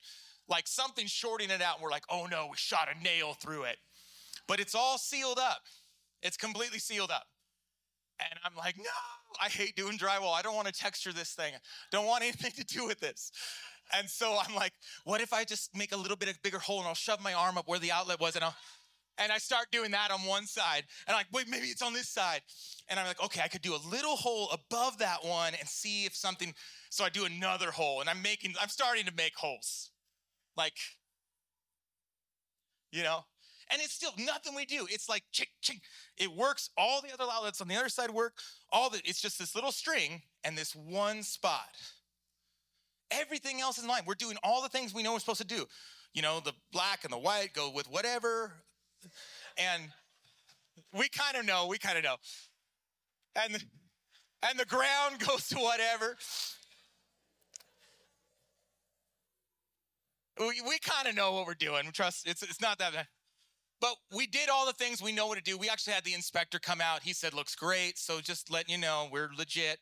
Like 0.47 0.67
something's 0.67 1.11
shorting 1.11 1.49
it 1.49 1.61
out, 1.61 1.75
and 1.75 1.83
we're 1.83 1.91
like, 1.91 2.05
oh 2.09 2.27
no, 2.29 2.47
we 2.49 2.57
shot 2.57 2.87
a 2.93 3.03
nail 3.03 3.33
through 3.33 3.63
it 3.63 3.77
but 4.47 4.59
it's 4.59 4.75
all 4.75 4.97
sealed 4.97 5.39
up. 5.39 5.61
It's 6.21 6.37
completely 6.37 6.79
sealed 6.79 7.11
up. 7.11 7.25
And 8.19 8.39
I'm 8.45 8.55
like, 8.55 8.77
no, 8.77 8.83
I 9.41 9.49
hate 9.49 9.75
doing 9.75 9.97
drywall. 9.97 10.33
I 10.33 10.41
don't 10.41 10.55
want 10.55 10.67
to 10.67 10.73
texture 10.73 11.11
this 11.11 11.33
thing. 11.33 11.53
Don't 11.91 12.05
want 12.05 12.23
anything 12.23 12.51
to 12.51 12.63
do 12.63 12.85
with 12.85 12.99
this. 12.99 13.31
And 13.93 14.09
so 14.09 14.37
I'm 14.41 14.55
like, 14.55 14.73
what 15.03 15.21
if 15.21 15.33
I 15.33 15.43
just 15.43 15.75
make 15.75 15.93
a 15.93 15.97
little 15.97 16.17
bit 16.17 16.29
of 16.29 16.41
bigger 16.41 16.59
hole 16.59 16.79
and 16.79 16.87
I'll 16.87 16.95
shove 16.95 17.21
my 17.21 17.33
arm 17.33 17.57
up 17.57 17.67
where 17.67 17.79
the 17.79 17.91
outlet 17.91 18.19
was 18.19 18.35
and 18.35 18.43
I'll 18.43 18.55
and 19.17 19.31
I 19.31 19.37
start 19.37 19.67
doing 19.71 19.91
that 19.91 20.11
on 20.11 20.19
one 20.21 20.45
side. 20.45 20.83
And 21.07 21.15
I'm 21.15 21.19
like, 21.19 21.27
wait, 21.31 21.49
maybe 21.49 21.67
it's 21.67 21.81
on 21.81 21.93
this 21.93 22.09
side. 22.09 22.41
And 22.89 22.99
I'm 22.99 23.07
like, 23.07 23.23
okay, 23.23 23.41
I 23.43 23.47
could 23.47 23.61
do 23.61 23.75
a 23.75 23.81
little 23.89 24.15
hole 24.15 24.49
above 24.51 24.97
that 24.99 25.23
one 25.23 25.53
and 25.59 25.67
see 25.67 26.05
if 26.05 26.15
something. 26.15 26.53
So 26.89 27.03
I 27.03 27.09
do 27.09 27.25
another 27.25 27.71
hole 27.71 28.01
and 28.01 28.09
I'm 28.09 28.21
making, 28.21 28.53
I'm 28.61 28.69
starting 28.69 29.05
to 29.05 29.13
make 29.15 29.35
holes. 29.35 29.91
Like, 30.57 30.77
you 32.91 33.03
know, 33.03 33.25
and 33.71 33.81
it's 33.81 33.93
still 33.93 34.11
nothing 34.19 34.55
we 34.55 34.65
do. 34.65 34.87
It's 34.89 35.09
like 35.09 35.23
ching, 35.31 35.47
ching. 35.61 35.81
It 36.17 36.31
works. 36.31 36.69
All 36.77 37.01
the 37.01 37.13
other 37.13 37.29
outlets 37.31 37.61
on 37.61 37.67
the 37.67 37.75
other 37.75 37.89
side 37.89 38.11
work. 38.11 38.33
All 38.71 38.89
the, 38.89 39.01
it's 39.03 39.21
just 39.21 39.39
this 39.39 39.55
little 39.55 39.71
string 39.71 40.21
and 40.43 40.57
this 40.57 40.75
one 40.75 41.23
spot. 41.23 41.69
Everything 43.11 43.61
else 43.61 43.77
is 43.77 43.83
in 43.83 43.89
line. 43.89 44.03
We're 44.05 44.15
doing 44.15 44.37
all 44.43 44.61
the 44.61 44.69
things 44.69 44.93
we 44.93 45.03
know 45.03 45.13
we're 45.13 45.19
supposed 45.19 45.41
to 45.41 45.47
do. 45.47 45.65
You 46.13 46.21
know, 46.21 46.39
the 46.39 46.53
black 46.71 47.03
and 47.03 47.11
the 47.11 47.17
white 47.17 47.53
go 47.53 47.69
with 47.69 47.89
whatever. 47.89 48.53
And 49.57 49.83
we 50.93 51.09
kind 51.09 51.37
of 51.37 51.45
know, 51.45 51.67
we 51.67 51.77
kind 51.77 51.97
of 51.97 52.03
know. 52.03 52.15
And, 53.35 53.63
and 54.49 54.59
the 54.59 54.65
ground 54.65 55.19
goes 55.27 55.47
to 55.49 55.57
whatever. 55.57 56.15
We, 60.39 60.61
we 60.67 60.79
kind 60.79 61.07
of 61.07 61.15
know 61.15 61.33
what 61.33 61.47
we're 61.47 61.53
doing. 61.53 61.83
Trust, 61.93 62.27
it's, 62.27 62.43
it's 62.43 62.61
not 62.61 62.77
that 62.79 62.93
bad. 62.93 63.07
But 63.81 63.95
we 64.15 64.25
did 64.25 64.49
all 64.49 64.65
the 64.65 64.73
things 64.73 65.01
we 65.01 65.11
know 65.11 65.27
what 65.27 65.37
to 65.37 65.43
do. 65.43 65.57
We 65.57 65.69
actually 65.69 65.93
had 65.93 66.03
the 66.03 66.13
inspector 66.13 66.59
come 66.59 66.81
out. 66.81 67.03
He 67.03 67.13
said, 67.13 67.33
looks 67.33 67.55
great. 67.55 67.97
So 67.97 68.21
just 68.21 68.51
letting 68.51 68.71
you 68.71 68.81
know, 68.81 69.07
we're 69.11 69.29
legit. 69.37 69.79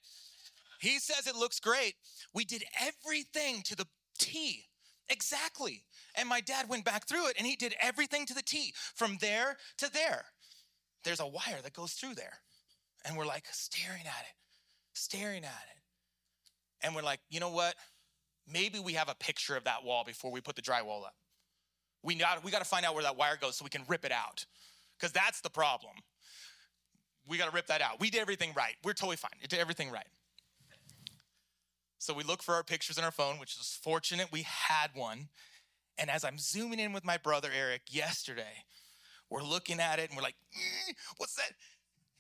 He 0.80 1.00
says 1.00 1.28
it 1.28 1.36
looks 1.36 1.60
great. 1.60 1.96
We 2.34 2.44
did 2.44 2.64
everything 2.82 3.62
to 3.64 3.76
the 3.76 3.86
T. 4.20 4.66
Exactly. 5.10 5.84
And 6.16 6.30
my 6.30 6.42
dad 6.42 6.70
went 6.70 6.86
back 6.86 7.08
through 7.08 7.28
it 7.28 7.36
and 7.38 7.48
he 7.48 7.56
did 7.56 7.76
everything 7.82 8.26
to 8.28 8.34
the 8.34 8.42
T 8.42 8.74
from 8.94 9.18
there 9.20 9.58
to 9.78 9.92
there. 9.92 10.26
There's 11.04 11.20
a 11.20 11.28
wire 11.28 11.62
that 11.64 11.74
goes 11.74 11.94
through 11.94 12.16
there. 12.16 12.40
And 13.06 13.18
we're 13.18 13.26
like 13.26 13.46
staring 13.52 14.06
at 14.06 14.22
it, 14.22 14.36
staring 14.94 15.44
at 15.44 15.50
it. 15.50 16.86
And 16.86 16.96
we're 16.96 17.02
like, 17.02 17.20
you 17.30 17.40
know 17.40 17.50
what? 17.50 17.76
Maybe 18.52 18.80
we 18.80 18.94
have 18.94 19.10
a 19.10 19.16
picture 19.16 19.56
of 19.56 19.64
that 19.64 19.84
wall 19.84 20.04
before 20.06 20.32
we 20.32 20.42
put 20.42 20.56
the 20.56 20.62
drywall 20.62 21.04
up. 21.04 21.16
We 22.04 22.16
got, 22.16 22.44
we 22.44 22.52
got 22.52 22.60
to 22.60 22.66
find 22.66 22.86
out 22.86 22.94
where 22.94 23.04
that 23.04 23.18
wire 23.18 23.38
goes 23.40 23.56
so 23.56 23.64
we 23.64 23.70
can 23.70 23.84
rip 23.88 24.04
it 24.04 24.12
out, 24.12 24.46
because 25.00 25.14
that's 25.14 25.40
the 25.40 25.50
problem. 25.50 25.94
we 27.28 27.38
got 27.38 27.50
to 27.50 27.56
rip 27.56 27.68
that 27.68 27.82
out. 27.82 28.00
We 28.00 28.10
did 28.10 28.22
everything 28.22 28.52
right. 28.56 28.76
We're 28.84 28.94
totally 28.94 29.16
fine. 29.16 29.32
It 29.42 29.50
did 29.50 29.60
everything 29.60 29.92
right. 29.92 30.08
So 32.00 32.14
we 32.14 32.24
look 32.24 32.44
for 32.44 32.56
our 32.56 32.64
pictures 32.64 32.98
in 32.98 33.04
our 33.04 33.12
phone, 33.12 33.40
which 33.40 33.56
is 33.56 33.80
fortunate 33.82 34.30
we 34.32 34.42
had 34.42 34.90
one. 34.94 35.30
And 35.98 36.10
as 36.10 36.24
I'm 36.24 36.38
zooming 36.38 36.80
in 36.80 36.94
with 36.94 37.06
my 37.06 37.18
brother 37.18 37.50
Eric 37.56 37.82
yesterday, 37.90 38.66
we're 39.30 39.44
looking 39.44 39.80
at 39.80 40.00
it 40.00 40.10
and 40.10 40.18
we're 40.18 40.24
like, 40.24 40.36
eh, 40.56 40.94
what's 41.18 41.36
that? 41.36 41.52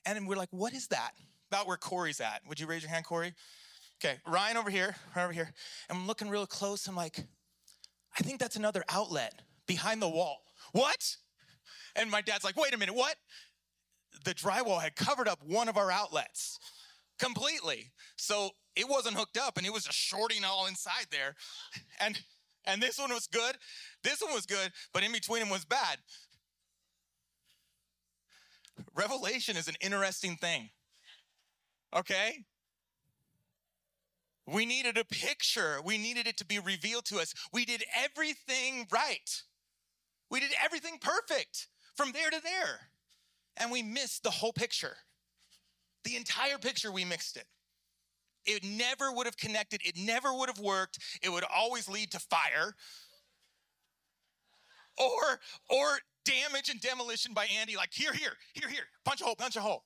And 0.05 0.27
we're 0.27 0.35
like, 0.35 0.49
what 0.51 0.73
is 0.73 0.87
that? 0.87 1.11
About 1.51 1.67
where 1.67 1.77
Corey's 1.77 2.21
at. 2.21 2.41
Would 2.47 2.59
you 2.59 2.67
raise 2.67 2.81
your 2.81 2.89
hand, 2.89 3.05
Corey? 3.05 3.33
Okay, 4.03 4.17
Ryan 4.27 4.57
over 4.57 4.69
here, 4.69 4.95
right 5.15 5.23
over 5.23 5.33
here. 5.33 5.51
And 5.89 5.97
I'm 5.97 6.07
looking 6.07 6.29
real 6.29 6.45
close. 6.45 6.87
I'm 6.87 6.95
like, 6.95 7.23
I 8.17 8.21
think 8.23 8.39
that's 8.39 8.55
another 8.55 8.83
outlet 8.89 9.41
behind 9.65 10.01
the 10.01 10.09
wall. 10.09 10.43
What? 10.71 11.15
And 11.95 12.09
my 12.09 12.21
dad's 12.21 12.43
like, 12.43 12.57
wait 12.57 12.73
a 12.73 12.77
minute, 12.77 12.95
what? 12.95 13.15
The 14.25 14.33
drywall 14.33 14.81
had 14.81 14.95
covered 14.95 15.27
up 15.27 15.39
one 15.45 15.69
of 15.69 15.77
our 15.77 15.91
outlets 15.91 16.59
completely. 17.19 17.91
So 18.15 18.51
it 18.75 18.89
wasn't 18.89 19.15
hooked 19.15 19.37
up 19.37 19.57
and 19.57 19.65
it 19.65 19.73
was 19.73 19.85
just 19.85 19.97
shorting 19.97 20.43
all 20.43 20.65
inside 20.67 21.07
there. 21.11 21.35
And 21.99 22.19
and 22.65 22.81
this 22.81 22.97
one 22.97 23.13
was 23.13 23.27
good. 23.27 23.55
This 24.03 24.21
one 24.21 24.33
was 24.33 24.45
good, 24.45 24.71
but 24.93 25.03
in 25.03 25.11
between 25.11 25.39
them 25.39 25.49
was 25.49 25.65
bad. 25.65 25.97
Revelation 28.95 29.57
is 29.57 29.67
an 29.67 29.75
interesting 29.81 30.35
thing. 30.35 30.69
Okay? 31.95 32.45
We 34.45 34.65
needed 34.65 34.97
a 34.97 35.05
picture. 35.05 35.79
We 35.83 35.97
needed 35.97 36.27
it 36.27 36.37
to 36.37 36.45
be 36.45 36.59
revealed 36.59 37.05
to 37.05 37.19
us. 37.19 37.33
We 37.51 37.65
did 37.65 37.83
everything 38.03 38.87
right. 38.91 39.41
We 40.29 40.39
did 40.39 40.51
everything 40.63 40.97
perfect 40.99 41.67
from 41.95 42.11
there 42.11 42.29
to 42.29 42.41
there. 42.41 42.89
And 43.57 43.71
we 43.71 43.83
missed 43.83 44.23
the 44.23 44.31
whole 44.31 44.53
picture. 44.53 44.97
The 46.03 46.15
entire 46.17 46.57
picture, 46.57 46.91
we 46.91 47.05
mixed 47.05 47.37
it. 47.37 47.45
It 48.45 48.63
never 48.63 49.11
would 49.11 49.25
have 49.25 49.37
connected, 49.37 49.81
it 49.85 49.97
never 49.97 50.33
would 50.33 50.49
have 50.49 50.59
worked. 50.59 50.99
It 51.21 51.31
would 51.31 51.45
always 51.53 51.87
lead 51.87 52.11
to 52.11 52.19
fire 52.19 52.75
or 54.97 55.39
or 55.69 55.99
damage 56.25 56.69
and 56.69 56.79
demolition 56.79 57.33
by 57.33 57.47
Andy 57.59 57.75
like 57.75 57.93
here 57.93 58.13
here 58.13 58.33
here 58.53 58.69
here 58.69 58.83
punch 59.03 59.21
a 59.21 59.25
hole 59.25 59.35
punch 59.35 59.55
a 59.55 59.61
hole. 59.61 59.83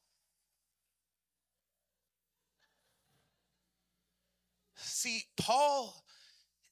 See, 4.75 5.23
Paul 5.39 6.03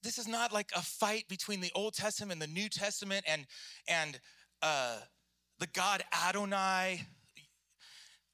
this 0.05 0.19
is 0.19 0.27
not 0.27 0.53
like 0.53 0.69
a 0.75 0.81
fight 0.81 1.27
between 1.27 1.61
the 1.61 1.71
Old 1.73 1.95
Testament 1.95 2.33
and 2.33 2.41
the 2.41 2.53
New 2.53 2.69
Testament 2.69 3.25
and 3.27 3.47
and 3.87 4.19
uh, 4.61 4.99
the 5.59 5.67
God 5.67 6.03
Adonai, 6.13 7.07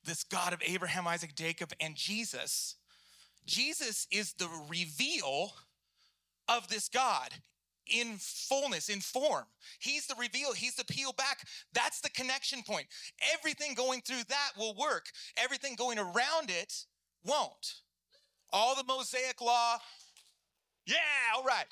this 0.03 0.25
God 0.25 0.51
of 0.51 0.61
Abraham, 0.65 1.07
Isaac, 1.07 1.33
Jacob, 1.33 1.71
and 1.79 1.95
Jesus. 1.95 2.75
Jesus 3.45 4.07
is 4.11 4.33
the 4.33 4.49
reveal 4.69 5.53
of 6.47 6.67
this 6.67 6.89
God 6.89 7.29
in 7.87 8.17
fullness, 8.19 8.89
in 8.89 8.99
form. 8.99 9.45
He's 9.79 10.07
the 10.07 10.15
reveal, 10.15 10.53
he's 10.53 10.75
the 10.75 10.85
peel 10.85 11.13
back. 11.13 11.47
That's 11.73 12.01
the 12.01 12.09
connection 12.09 12.61
point. 12.63 12.87
Everything 13.33 13.73
going 13.73 14.01
through 14.01 14.23
that 14.29 14.51
will 14.57 14.75
work, 14.75 15.07
everything 15.37 15.75
going 15.75 15.99
around 15.99 16.49
it 16.49 16.85
won't. 17.25 17.75
All 18.53 18.75
the 18.75 18.83
Mosaic 18.83 19.41
law, 19.41 19.77
yeah, 20.85 20.95
all 21.35 21.43
right. 21.43 21.65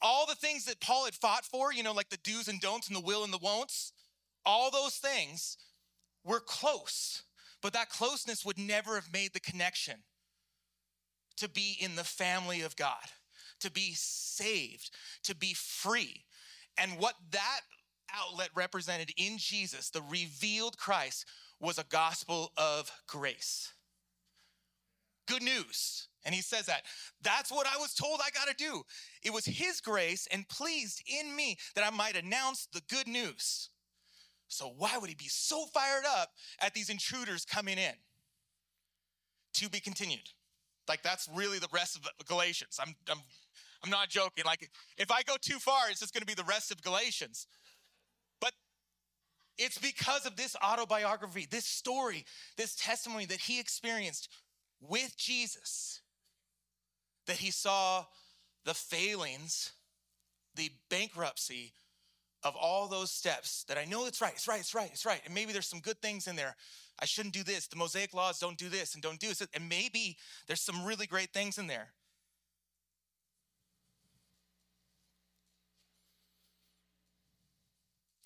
All 0.00 0.26
the 0.26 0.34
things 0.34 0.64
that 0.64 0.80
Paul 0.80 1.04
had 1.04 1.14
fought 1.14 1.44
for, 1.44 1.72
you 1.72 1.82
know, 1.82 1.92
like 1.92 2.08
the 2.08 2.18
do's 2.24 2.48
and 2.48 2.60
don'ts 2.60 2.88
and 2.88 2.96
the 2.96 3.00
will 3.00 3.24
and 3.24 3.32
the 3.32 3.38
won'ts, 3.38 3.92
all 4.44 4.70
those 4.70 4.96
things 4.96 5.56
were 6.24 6.40
close 6.40 7.22
but 7.62 7.72
that 7.72 7.88
closeness 7.88 8.44
would 8.44 8.58
never 8.58 8.96
have 8.96 9.12
made 9.12 9.32
the 9.32 9.40
connection 9.40 9.94
to 11.36 11.48
be 11.48 11.76
in 11.80 11.96
the 11.96 12.04
family 12.04 12.60
of 12.60 12.76
God, 12.76 13.06
to 13.60 13.70
be 13.70 13.92
saved, 13.94 14.90
to 15.24 15.34
be 15.34 15.54
free. 15.54 16.24
And 16.76 16.98
what 16.98 17.14
that 17.30 17.60
outlet 18.14 18.50
represented 18.54 19.10
in 19.16 19.38
Jesus, 19.38 19.90
the 19.90 20.02
revealed 20.02 20.76
Christ, 20.76 21.24
was 21.60 21.78
a 21.78 21.84
gospel 21.84 22.52
of 22.56 22.90
grace. 23.06 23.72
Good 25.26 25.42
news. 25.42 26.08
And 26.24 26.34
he 26.34 26.42
says 26.42 26.66
that. 26.66 26.82
That's 27.22 27.50
what 27.50 27.66
I 27.66 27.78
was 27.78 27.94
told 27.94 28.20
I 28.20 28.30
got 28.30 28.48
to 28.48 28.64
do. 28.64 28.82
It 29.24 29.32
was 29.32 29.44
his 29.44 29.80
grace 29.80 30.28
and 30.30 30.48
pleased 30.48 31.02
in 31.06 31.34
me 31.34 31.56
that 31.74 31.86
I 31.86 31.90
might 31.90 32.16
announce 32.16 32.66
the 32.66 32.82
good 32.88 33.08
news. 33.08 33.70
So 34.52 34.74
why 34.76 34.98
would 34.98 35.08
he 35.08 35.16
be 35.16 35.28
so 35.28 35.64
fired 35.72 36.04
up 36.06 36.30
at 36.60 36.74
these 36.74 36.90
intruders 36.90 37.44
coming 37.44 37.78
in? 37.78 37.94
To 39.54 39.68
be 39.70 39.80
continued. 39.80 40.28
Like 40.88 41.02
that's 41.02 41.28
really 41.34 41.58
the 41.58 41.68
rest 41.72 41.96
of 41.96 42.26
Galatians. 42.26 42.78
I'm, 42.80 42.94
I'm, 43.10 43.18
I'm 43.82 43.90
not 43.90 44.10
joking. 44.10 44.44
Like 44.44 44.70
if 44.98 45.10
I 45.10 45.22
go 45.22 45.36
too 45.40 45.58
far, 45.58 45.90
it's 45.90 46.00
just 46.00 46.12
going 46.12 46.20
to 46.20 46.26
be 46.26 46.34
the 46.34 46.44
rest 46.44 46.70
of 46.70 46.82
Galatians. 46.82 47.46
But 48.40 48.52
it's 49.56 49.78
because 49.78 50.26
of 50.26 50.36
this 50.36 50.54
autobiography, 50.62 51.46
this 51.50 51.64
story, 51.64 52.24
this 52.56 52.74
testimony 52.74 53.24
that 53.26 53.40
he 53.40 53.58
experienced 53.58 54.28
with 54.80 55.16
Jesus 55.16 56.00
that 57.26 57.36
he 57.36 57.50
saw 57.50 58.04
the 58.64 58.74
failings, 58.74 59.72
the 60.56 60.70
bankruptcy 60.90 61.72
of 62.44 62.56
all 62.56 62.88
those 62.88 63.10
steps 63.10 63.64
that 63.68 63.78
I 63.78 63.84
know 63.84 64.06
it's 64.06 64.20
right, 64.20 64.32
it's 64.34 64.48
right, 64.48 64.60
it's 64.60 64.74
right, 64.74 64.90
it's 64.92 65.06
right. 65.06 65.20
And 65.24 65.34
maybe 65.34 65.52
there's 65.52 65.68
some 65.68 65.80
good 65.80 66.00
things 66.00 66.26
in 66.26 66.36
there. 66.36 66.56
I 66.98 67.04
shouldn't 67.04 67.34
do 67.34 67.42
this. 67.42 67.66
The 67.66 67.76
Mosaic 67.76 68.14
laws 68.14 68.38
don't 68.38 68.58
do 68.58 68.68
this 68.68 68.94
and 68.94 69.02
don't 69.02 69.18
do 69.18 69.28
this. 69.28 69.46
And 69.54 69.68
maybe 69.68 70.16
there's 70.46 70.60
some 70.60 70.84
really 70.84 71.06
great 71.06 71.32
things 71.32 71.58
in 71.58 71.66
there. 71.66 71.88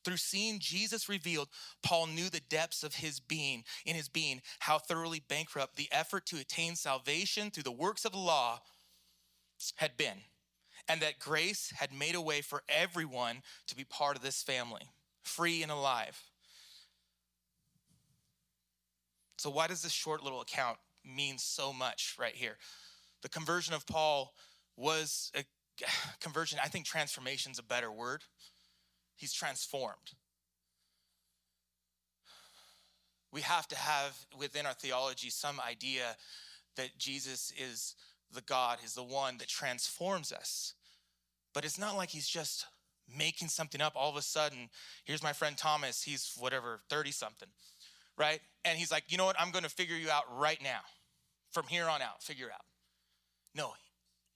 Through 0.04 0.18
seeing 0.18 0.60
Jesus 0.60 1.08
revealed, 1.08 1.48
Paul 1.82 2.06
knew 2.06 2.30
the 2.30 2.38
depths 2.38 2.84
of 2.84 2.94
his 2.94 3.18
being, 3.18 3.64
in 3.84 3.96
his 3.96 4.08
being, 4.08 4.40
how 4.60 4.78
thoroughly 4.78 5.20
bankrupt 5.28 5.74
the 5.74 5.88
effort 5.90 6.26
to 6.26 6.38
attain 6.38 6.76
salvation 6.76 7.50
through 7.50 7.64
the 7.64 7.72
works 7.72 8.04
of 8.04 8.12
the 8.12 8.18
law 8.18 8.60
had 9.78 9.96
been 9.96 10.20
and 10.88 11.00
that 11.00 11.18
grace 11.18 11.72
had 11.76 11.92
made 11.92 12.14
a 12.14 12.20
way 12.20 12.40
for 12.40 12.62
everyone 12.68 13.42
to 13.66 13.76
be 13.76 13.84
part 13.84 14.16
of 14.16 14.22
this 14.22 14.42
family, 14.42 14.90
free 15.22 15.62
and 15.62 15.72
alive. 15.72 16.20
So, 19.38 19.50
why 19.50 19.66
does 19.66 19.82
this 19.82 19.92
short 19.92 20.22
little 20.22 20.40
account 20.40 20.78
mean 21.04 21.38
so 21.38 21.72
much 21.72 22.16
right 22.18 22.34
here? 22.34 22.56
The 23.22 23.28
conversion 23.28 23.74
of 23.74 23.86
Paul 23.86 24.32
was 24.76 25.30
a 25.34 25.44
conversion, 26.20 26.58
I 26.62 26.68
think 26.68 26.86
transformation 26.86 27.52
is 27.52 27.58
a 27.58 27.64
better 27.64 27.90
word. 27.90 28.22
He's 29.16 29.32
transformed. 29.32 30.12
We 33.32 33.40
have 33.42 33.68
to 33.68 33.76
have 33.76 34.16
within 34.38 34.66
our 34.66 34.74
theology 34.74 35.30
some 35.30 35.60
idea 35.60 36.16
that 36.76 36.96
Jesus 36.98 37.52
is 37.58 37.94
the 38.32 38.40
God, 38.42 38.78
is 38.84 38.94
the 38.94 39.02
one 39.02 39.38
that 39.38 39.48
transforms 39.48 40.32
us. 40.32 40.74
But 41.56 41.64
it's 41.64 41.78
not 41.78 41.96
like 41.96 42.10
he's 42.10 42.28
just 42.28 42.66
making 43.16 43.48
something 43.48 43.80
up 43.80 43.94
all 43.96 44.10
of 44.10 44.16
a 44.16 44.20
sudden. 44.20 44.68
Here's 45.06 45.22
my 45.22 45.32
friend 45.32 45.56
Thomas, 45.56 46.02
he's 46.02 46.34
whatever, 46.38 46.80
30 46.90 47.12
something, 47.12 47.48
right? 48.18 48.40
And 48.66 48.78
he's 48.78 48.92
like, 48.92 49.04
you 49.08 49.16
know 49.16 49.24
what? 49.24 49.36
I'm 49.40 49.52
going 49.52 49.64
to 49.64 49.70
figure 49.70 49.96
you 49.96 50.10
out 50.10 50.24
right 50.36 50.62
now. 50.62 50.80
From 51.52 51.64
here 51.66 51.88
on 51.88 52.02
out, 52.02 52.22
figure 52.22 52.50
out. 52.52 52.66
No, 53.54 53.72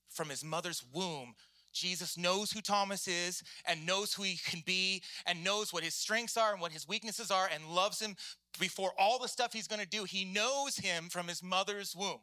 from 0.08 0.30
his 0.30 0.42
mother's 0.42 0.82
womb, 0.94 1.34
Jesus 1.74 2.16
knows 2.16 2.52
who 2.52 2.62
Thomas 2.62 3.06
is 3.06 3.42
and 3.66 3.84
knows 3.84 4.14
who 4.14 4.22
he 4.22 4.38
can 4.42 4.62
be 4.64 5.02
and 5.26 5.44
knows 5.44 5.74
what 5.74 5.84
his 5.84 5.92
strengths 5.92 6.38
are 6.38 6.52
and 6.52 6.62
what 6.62 6.72
his 6.72 6.88
weaknesses 6.88 7.30
are 7.30 7.50
and 7.54 7.66
loves 7.66 8.00
him 8.00 8.16
before 8.58 8.92
all 8.98 9.18
the 9.18 9.28
stuff 9.28 9.52
he's 9.52 9.68
going 9.68 9.82
to 9.82 9.86
do. 9.86 10.04
He 10.04 10.24
knows 10.24 10.78
him 10.78 11.10
from 11.10 11.28
his 11.28 11.42
mother's 11.42 11.94
womb. 11.94 12.20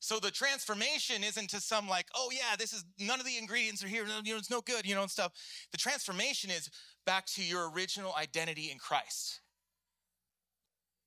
So 0.00 0.20
the 0.20 0.30
transformation 0.30 1.24
isn't 1.24 1.50
to 1.50 1.60
some 1.60 1.88
like, 1.88 2.06
oh 2.14 2.30
yeah, 2.32 2.56
this 2.56 2.72
is 2.72 2.84
none 3.00 3.18
of 3.18 3.26
the 3.26 3.36
ingredients 3.36 3.82
are 3.82 3.88
here, 3.88 4.04
you 4.24 4.32
know, 4.32 4.38
it's 4.38 4.50
no 4.50 4.60
good, 4.60 4.86
you 4.86 4.94
know, 4.94 5.02
and 5.02 5.10
stuff. 5.10 5.32
The 5.72 5.78
transformation 5.78 6.50
is 6.50 6.70
back 7.04 7.26
to 7.34 7.42
your 7.42 7.70
original 7.70 8.14
identity 8.16 8.70
in 8.70 8.78
Christ. 8.78 9.40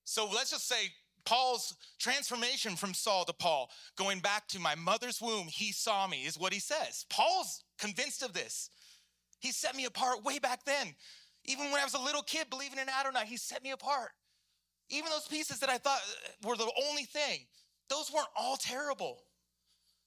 So 0.03 0.27
let's 0.33 0.51
just 0.51 0.67
say 0.67 0.91
Paul's 1.25 1.75
transformation 1.99 2.75
from 2.75 2.93
Saul 2.93 3.23
to 3.25 3.33
Paul, 3.33 3.69
going 3.95 4.19
back 4.19 4.47
to 4.49 4.59
my 4.59 4.75
mother's 4.75 5.21
womb, 5.21 5.47
he 5.47 5.71
saw 5.71 6.07
me, 6.07 6.25
is 6.25 6.37
what 6.37 6.53
he 6.53 6.59
says. 6.59 7.05
Paul's 7.09 7.63
convinced 7.79 8.23
of 8.23 8.33
this. 8.33 8.69
He 9.39 9.51
set 9.51 9.75
me 9.75 9.85
apart 9.85 10.23
way 10.23 10.39
back 10.39 10.65
then. 10.65 10.95
Even 11.45 11.71
when 11.71 11.81
I 11.81 11.83
was 11.83 11.93
a 11.93 11.99
little 11.99 12.21
kid 12.21 12.49
believing 12.49 12.79
in 12.79 12.89
Adonai, 12.89 13.25
he 13.25 13.37
set 13.37 13.63
me 13.63 13.71
apart. 13.71 14.09
Even 14.89 15.09
those 15.09 15.27
pieces 15.27 15.59
that 15.59 15.69
I 15.69 15.77
thought 15.77 16.01
uh, 16.25 16.47
were 16.47 16.57
the 16.57 16.69
only 16.89 17.03
thing, 17.03 17.45
those 17.91 18.11
weren't 18.11 18.27
all 18.35 18.55
terrible. 18.55 19.19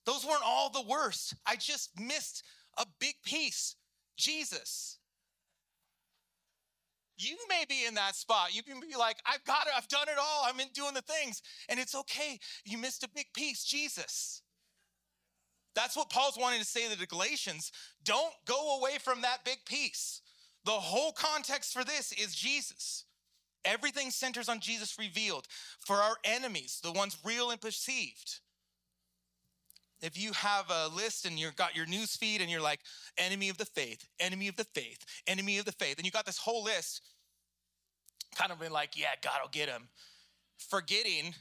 Those 0.07 0.25
weren't 0.25 0.43
all 0.45 0.71
the 0.71 0.83
worst. 0.89 1.35
I 1.47 1.57
just 1.57 1.91
missed 2.01 2.43
a 2.79 2.87
big 2.99 3.15
piece 3.25 3.77
Jesus. 4.17 4.99
You 7.17 7.37
may 7.49 7.65
be 7.69 7.85
in 7.87 7.95
that 7.95 8.17
spot. 8.17 8.55
You 8.55 8.63
can 8.63 8.81
be 8.81 8.97
like, 8.99 9.19
I've 9.27 9.45
got 9.45 9.67
it, 9.67 9.73
I've 9.77 9.89
done 9.89 10.09
it 10.09 10.19
all, 10.19 10.45
I'm 10.47 10.59
in 10.59 10.69
doing 10.75 10.95
the 10.95 11.03
things, 11.03 11.43
and 11.69 11.79
it's 11.79 11.95
okay. 11.95 12.39
You 12.65 12.79
missed 12.79 13.05
a 13.05 13.09
big 13.15 13.27
piece, 13.35 13.65
Jesus. 13.65 14.43
That's 15.75 15.97
what 15.97 16.11
Paul's 16.11 16.39
wanting 16.39 16.61
to 16.61 16.67
say 16.67 16.89
to 16.89 16.99
the 16.99 17.07
Galatians. 17.07 17.71
Don't 18.05 18.33
go 18.47 18.79
away 18.79 18.99
from 18.99 19.23
that 19.23 19.45
big 19.45 19.59
piece. 19.65 20.23
The 20.65 20.73
whole 20.73 21.13
context 21.13 21.73
for 21.73 21.85
this 21.85 22.13
is 22.13 22.35
Jesus. 22.35 23.05
Everything 23.65 24.11
centers 24.11 24.49
on 24.49 24.61
Jesus 24.61 24.99
revealed 24.99 25.47
for 25.81 25.97
our 25.97 26.17
enemies, 26.25 26.81
the 26.83 26.93
ones 26.93 27.17
real 27.25 27.51
and 27.51 27.61
perceived. 27.61 28.41
If 30.01 30.21
you 30.21 30.33
have 30.33 30.67
a 30.71 30.89
list 30.89 31.25
and 31.25 31.39
you've 31.39 31.57
got 31.57 31.75
your 31.75 31.87
news 31.87 32.15
feed 32.17 32.43
and 32.43 32.51
you're 32.51 32.61
like, 32.61 32.81
enemy 33.17 33.49
of 33.49 33.57
the 33.57 33.65
faith, 33.65 34.07
enemy 34.21 34.49
of 34.49 34.57
the 34.57 34.67
faith, 34.75 35.05
enemy 35.27 35.59
of 35.59 35.65
the 35.65 35.73
faith, 35.73 35.97
and 35.97 36.05
you 36.05 36.13
got 36.13 36.27
this 36.27 36.39
whole 36.39 36.63
list, 36.65 37.01
kind 38.35 38.53
of 38.53 38.61
been 38.61 38.73
like, 38.73 38.99
yeah, 38.99 39.15
God 39.23 39.39
will 39.43 39.49
get 39.51 39.69
him. 39.69 39.89
Forgetting 40.59 41.35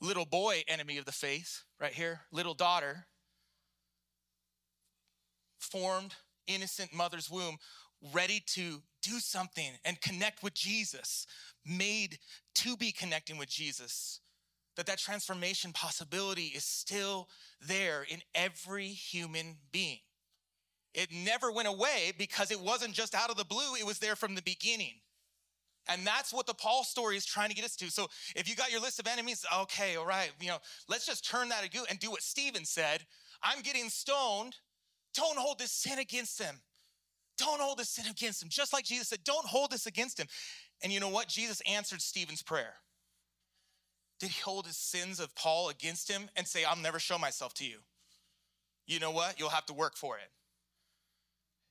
little 0.00 0.26
boy, 0.26 0.62
enemy 0.68 0.98
of 0.98 1.04
the 1.06 1.12
faith, 1.12 1.62
right 1.80 1.92
here, 1.92 2.20
little 2.32 2.54
daughter, 2.54 3.06
formed, 5.58 6.14
innocent 6.46 6.94
mother's 6.94 7.30
womb, 7.30 7.56
ready 8.12 8.42
to 8.54 8.82
do 9.02 9.18
something 9.18 9.70
and 9.84 10.00
connect 10.00 10.42
with 10.42 10.54
Jesus, 10.54 11.26
made 11.64 12.18
to 12.56 12.76
be 12.76 12.92
connecting 12.92 13.38
with 13.38 13.48
Jesus 13.48 14.20
that 14.78 14.86
that 14.86 14.98
transformation 14.98 15.72
possibility 15.72 16.52
is 16.54 16.64
still 16.64 17.28
there 17.60 18.06
in 18.08 18.22
every 18.32 18.86
human 18.86 19.56
being. 19.72 19.98
It 20.94 21.08
never 21.12 21.50
went 21.50 21.66
away 21.66 22.12
because 22.16 22.52
it 22.52 22.60
wasn't 22.60 22.94
just 22.94 23.12
out 23.12 23.28
of 23.28 23.36
the 23.36 23.44
blue, 23.44 23.74
it 23.74 23.84
was 23.84 23.98
there 23.98 24.14
from 24.14 24.36
the 24.36 24.42
beginning. 24.42 24.94
And 25.88 26.06
that's 26.06 26.32
what 26.32 26.46
the 26.46 26.54
Paul 26.54 26.84
story 26.84 27.16
is 27.16 27.26
trying 27.26 27.48
to 27.48 27.56
get 27.56 27.64
us 27.64 27.74
to. 27.76 27.90
So 27.90 28.06
if 28.36 28.48
you 28.48 28.54
got 28.54 28.70
your 28.70 28.80
list 28.80 29.00
of 29.00 29.08
enemies, 29.08 29.44
okay, 29.62 29.96
all 29.96 30.06
right, 30.06 30.30
you 30.40 30.48
know, 30.48 30.58
let's 30.88 31.06
just 31.06 31.28
turn 31.28 31.48
that 31.48 31.64
and 31.90 31.98
do 31.98 32.10
what 32.10 32.22
Stephen 32.22 32.64
said. 32.64 33.04
I'm 33.42 33.62
getting 33.62 33.88
stoned. 33.88 34.54
Don't 35.12 35.38
hold 35.38 35.58
this 35.58 35.72
sin 35.72 35.98
against 35.98 36.38
them. 36.38 36.60
Don't 37.38 37.60
hold 37.60 37.78
this 37.78 37.88
sin 37.88 38.06
against 38.10 38.42
him. 38.42 38.48
Just 38.50 38.72
like 38.72 38.84
Jesus 38.84 39.08
said, 39.08 39.24
don't 39.24 39.46
hold 39.46 39.70
this 39.70 39.86
against 39.86 40.18
him. 40.18 40.26
And 40.82 40.92
you 40.92 41.00
know 41.00 41.08
what? 41.08 41.28
Jesus 41.28 41.62
answered 41.70 42.02
Stephen's 42.02 42.42
prayer. 42.42 42.74
Did 44.20 44.30
he 44.30 44.40
hold 44.42 44.66
his 44.66 44.76
sins 44.76 45.20
of 45.20 45.34
Paul 45.36 45.68
against 45.68 46.10
him 46.10 46.28
and 46.36 46.46
say, 46.46 46.64
I'll 46.64 46.76
never 46.76 46.98
show 46.98 47.18
myself 47.18 47.54
to 47.54 47.64
you? 47.64 47.78
You 48.86 48.98
know 48.98 49.12
what? 49.12 49.38
You'll 49.38 49.50
have 49.50 49.66
to 49.66 49.72
work 49.72 49.96
for 49.96 50.16
it. 50.16 50.30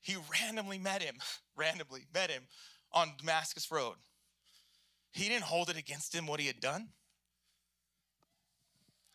He 0.02 0.16
randomly 0.42 0.78
met 0.78 1.02
him, 1.02 1.16
randomly 1.58 2.06
met 2.14 2.30
him 2.32 2.44
on 2.94 3.12
Damascus 3.18 3.70
Road. 3.70 3.96
He 5.12 5.28
didn't 5.28 5.44
hold 5.44 5.70
it 5.70 5.78
against 5.78 6.14
him 6.14 6.28
what 6.28 6.40
he 6.40 6.48
had 6.48 6.60
done, 6.60 6.90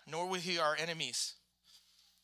nor 0.06 0.26
will 0.26 0.40
he 0.40 0.58
our 0.58 0.76
enemies. 0.76 1.34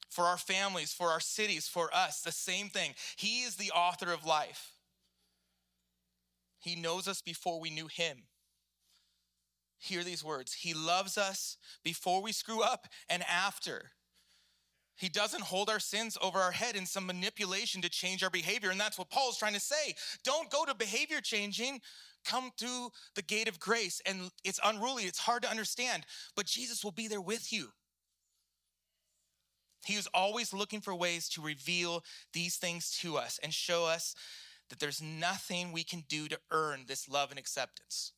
For 0.08 0.24
our 0.24 0.38
families, 0.38 0.92
for 0.92 1.08
our 1.08 1.20
cities, 1.20 1.68
for 1.68 1.94
us, 1.94 2.22
the 2.22 2.32
same 2.32 2.68
thing. 2.68 2.94
He 3.16 3.42
is 3.42 3.56
the 3.56 3.70
author 3.72 4.12
of 4.12 4.24
life. 4.24 4.72
He 6.60 6.74
knows 6.76 7.06
us 7.06 7.20
before 7.20 7.60
we 7.60 7.70
knew 7.70 7.86
him 7.86 8.24
hear 9.78 10.04
these 10.04 10.24
words 10.24 10.52
He 10.52 10.74
loves 10.74 11.16
us 11.16 11.56
before 11.84 12.22
we 12.22 12.32
screw 12.32 12.62
up 12.62 12.86
and 13.08 13.22
after. 13.22 13.90
He 14.96 15.08
doesn't 15.08 15.44
hold 15.44 15.70
our 15.70 15.78
sins 15.78 16.18
over 16.20 16.40
our 16.40 16.50
head 16.50 16.74
in 16.74 16.84
some 16.84 17.06
manipulation 17.06 17.80
to 17.82 17.88
change 17.88 18.24
our 18.24 18.30
behavior. 18.30 18.70
And 18.70 18.80
that's 18.80 18.98
what 18.98 19.10
Paul's 19.10 19.38
trying 19.38 19.54
to 19.54 19.60
say. 19.60 19.94
Don't 20.24 20.50
go 20.50 20.64
to 20.64 20.74
behavior 20.74 21.20
changing. 21.20 21.80
Come 22.24 22.50
through 22.58 22.90
the 23.14 23.22
gate 23.22 23.46
of 23.46 23.60
grace. 23.60 24.02
And 24.04 24.32
it's 24.42 24.58
unruly, 24.64 25.04
it's 25.04 25.20
hard 25.20 25.42
to 25.44 25.50
understand, 25.50 26.04
but 26.34 26.46
Jesus 26.46 26.82
will 26.82 26.90
be 26.90 27.06
there 27.06 27.20
with 27.20 27.52
you. 27.52 27.68
He 29.84 29.96
was 29.96 30.08
always 30.12 30.52
looking 30.52 30.80
for 30.80 30.94
ways 30.94 31.28
to 31.30 31.42
reveal 31.42 32.04
these 32.32 32.56
things 32.56 32.90
to 33.00 33.16
us 33.16 33.38
and 33.42 33.52
show 33.54 33.86
us 33.86 34.14
that 34.68 34.80
there's 34.80 35.00
nothing 35.00 35.72
we 35.72 35.84
can 35.84 36.04
do 36.08 36.28
to 36.28 36.38
earn 36.50 36.84
this 36.86 37.08
love 37.08 37.30
and 37.30 37.38
acceptance. 37.38 38.12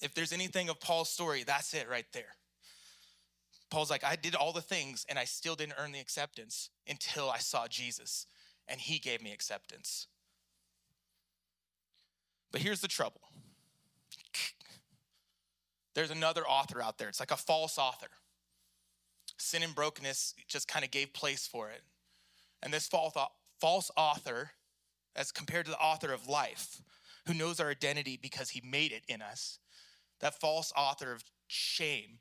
If 0.00 0.14
there's 0.14 0.32
anything 0.32 0.68
of 0.68 0.80
Paul's 0.80 1.10
story, 1.10 1.44
that's 1.44 1.74
it 1.74 1.88
right 1.88 2.06
there. 2.12 2.36
Paul's 3.70 3.90
like, 3.90 4.04
I 4.04 4.16
did 4.16 4.34
all 4.34 4.52
the 4.52 4.60
things 4.60 5.06
and 5.08 5.18
I 5.18 5.24
still 5.24 5.54
didn't 5.54 5.76
earn 5.78 5.92
the 5.92 6.00
acceptance 6.00 6.70
until 6.86 7.30
I 7.30 7.38
saw 7.38 7.66
Jesus 7.66 8.26
and 8.68 8.80
he 8.80 8.98
gave 8.98 9.22
me 9.22 9.32
acceptance. 9.32 10.08
But 12.50 12.60
here's 12.60 12.80
the 12.80 12.88
trouble 12.88 13.22
there's 15.94 16.10
another 16.10 16.42
author 16.46 16.82
out 16.82 16.98
there, 16.98 17.08
it's 17.08 17.20
like 17.20 17.30
a 17.30 17.36
false 17.36 17.78
author. 17.78 18.08
Sin 19.44 19.64
and 19.64 19.74
brokenness 19.74 20.34
just 20.46 20.68
kind 20.68 20.84
of 20.84 20.92
gave 20.92 21.12
place 21.12 21.48
for 21.48 21.68
it. 21.68 21.82
And 22.62 22.72
this 22.72 22.86
false 22.86 23.90
author, 23.96 24.52
as 25.16 25.32
compared 25.32 25.64
to 25.64 25.72
the 25.72 25.78
author 25.78 26.12
of 26.12 26.28
life, 26.28 26.80
who 27.26 27.34
knows 27.34 27.58
our 27.58 27.68
identity 27.68 28.16
because 28.16 28.50
he 28.50 28.62
made 28.64 28.92
it 28.92 29.02
in 29.08 29.20
us, 29.20 29.58
that 30.20 30.40
false 30.40 30.72
author 30.76 31.12
of 31.12 31.24
shame 31.48 32.20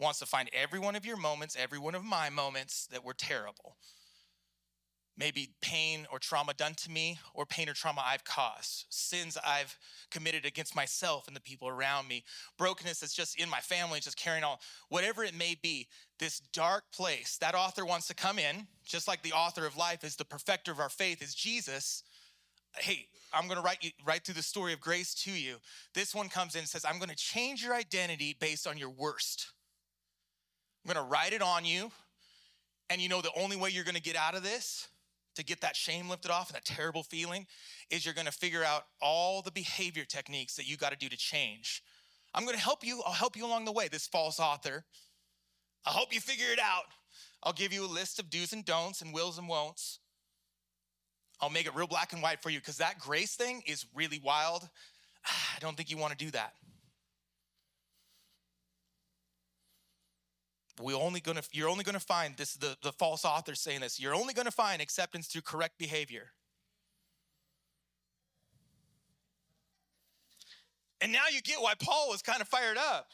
wants 0.00 0.18
to 0.20 0.26
find 0.26 0.48
every 0.54 0.78
one 0.78 0.96
of 0.96 1.04
your 1.04 1.18
moments, 1.18 1.58
every 1.60 1.78
one 1.78 1.94
of 1.94 2.02
my 2.02 2.30
moments 2.30 2.86
that 2.90 3.04
were 3.04 3.14
terrible. 3.14 3.76
Maybe 5.18 5.54
pain 5.62 6.06
or 6.12 6.18
trauma 6.18 6.52
done 6.52 6.74
to 6.74 6.90
me, 6.90 7.18
or 7.32 7.46
pain 7.46 7.70
or 7.70 7.72
trauma 7.72 8.02
I've 8.04 8.24
caused, 8.24 8.84
sins 8.90 9.38
I've 9.42 9.78
committed 10.10 10.44
against 10.44 10.76
myself 10.76 11.26
and 11.26 11.34
the 11.34 11.40
people 11.40 11.68
around 11.68 12.06
me, 12.06 12.24
brokenness 12.58 13.00
that's 13.00 13.14
just 13.14 13.40
in 13.40 13.48
my 13.48 13.60
family, 13.60 14.00
just 14.00 14.18
carrying 14.18 14.44
on, 14.44 14.58
whatever 14.90 15.24
it 15.24 15.34
may 15.34 15.56
be, 15.62 15.88
this 16.18 16.40
dark 16.52 16.84
place. 16.92 17.38
That 17.38 17.54
author 17.54 17.84
wants 17.84 18.06
to 18.08 18.14
come 18.14 18.38
in, 18.38 18.66
just 18.84 19.08
like 19.08 19.22
the 19.22 19.32
author 19.32 19.66
of 19.66 19.76
life 19.76 20.04
is 20.04 20.16
the 20.16 20.24
perfecter 20.24 20.72
of 20.72 20.80
our 20.80 20.88
faith, 20.88 21.22
is 21.22 21.34
Jesus. 21.34 22.02
Hey, 22.76 23.06
I'm 23.32 23.46
going 23.46 23.56
to 23.56 23.62
write 23.62 23.82
you 23.82 23.90
right 24.06 24.24
through 24.24 24.34
the 24.34 24.42
story 24.42 24.72
of 24.72 24.80
grace 24.80 25.14
to 25.24 25.30
you. 25.30 25.56
This 25.94 26.14
one 26.14 26.28
comes 26.28 26.54
in 26.54 26.60
and 26.60 26.68
says, 26.68 26.84
I'm 26.84 26.98
going 26.98 27.10
to 27.10 27.16
change 27.16 27.62
your 27.62 27.74
identity 27.74 28.36
based 28.38 28.66
on 28.66 28.78
your 28.78 28.90
worst. 28.90 29.52
I'm 30.84 30.92
going 30.92 31.04
to 31.04 31.10
write 31.10 31.32
it 31.32 31.42
on 31.42 31.64
you. 31.64 31.90
And 32.88 33.00
you 33.00 33.08
know, 33.08 33.20
the 33.20 33.32
only 33.36 33.56
way 33.56 33.70
you're 33.70 33.84
going 33.84 33.96
to 33.96 34.02
get 34.02 34.16
out 34.16 34.36
of 34.36 34.42
this, 34.42 34.88
to 35.34 35.44
get 35.44 35.60
that 35.60 35.76
shame 35.76 36.08
lifted 36.08 36.30
off 36.30 36.48
and 36.48 36.56
that 36.56 36.64
terrible 36.64 37.02
feeling, 37.02 37.46
is 37.90 38.04
you're 38.04 38.14
going 38.14 38.26
to 38.26 38.32
figure 38.32 38.62
out 38.62 38.84
all 39.02 39.42
the 39.42 39.50
behavior 39.50 40.04
techniques 40.04 40.54
that 40.56 40.68
you 40.68 40.76
got 40.76 40.92
to 40.92 40.98
do 40.98 41.08
to 41.08 41.16
change. 41.16 41.82
I'm 42.34 42.44
going 42.44 42.56
to 42.56 42.62
help 42.62 42.86
you. 42.86 43.02
I'll 43.04 43.12
help 43.12 43.36
you 43.36 43.44
along 43.44 43.64
the 43.64 43.72
way, 43.72 43.88
this 43.88 44.06
false 44.06 44.38
author. 44.38 44.84
I'll 45.86 45.94
help 45.94 46.12
you 46.12 46.20
figure 46.20 46.52
it 46.52 46.58
out. 46.58 46.84
I'll 47.42 47.52
give 47.52 47.72
you 47.72 47.84
a 47.84 47.86
list 47.86 48.18
of 48.18 48.28
do's 48.28 48.52
and 48.52 48.64
don'ts 48.64 49.02
and 49.02 49.14
wills 49.14 49.38
and 49.38 49.48
won'ts. 49.48 50.00
I'll 51.40 51.50
make 51.50 51.66
it 51.66 51.74
real 51.74 51.86
black 51.86 52.12
and 52.12 52.22
white 52.22 52.42
for 52.42 52.50
you 52.50 52.58
because 52.58 52.78
that 52.78 52.98
grace 52.98 53.36
thing 53.36 53.62
is 53.66 53.86
really 53.94 54.20
wild. 54.22 54.68
I 55.24 55.58
don't 55.60 55.76
think 55.76 55.90
you 55.90 55.96
want 55.96 56.18
to 56.18 56.24
do 56.24 56.30
that. 56.32 56.54
We 60.82 60.92
only 60.92 61.20
gonna 61.20 61.42
you're 61.52 61.70
only 61.70 61.84
gonna 61.84 62.00
find 62.00 62.36
this 62.36 62.54
the, 62.54 62.76
the 62.82 62.92
false 62.92 63.24
author 63.24 63.54
saying 63.54 63.80
this, 63.80 63.98
you're 63.98 64.14
only 64.14 64.34
gonna 64.34 64.50
find 64.50 64.82
acceptance 64.82 65.26
through 65.26 65.42
correct 65.42 65.78
behavior. 65.78 66.32
And 71.00 71.12
now 71.12 71.24
you 71.32 71.40
get 71.40 71.60
why 71.60 71.74
Paul 71.78 72.08
was 72.10 72.20
kind 72.20 72.40
of 72.42 72.48
fired 72.48 72.76
up. 72.76 73.08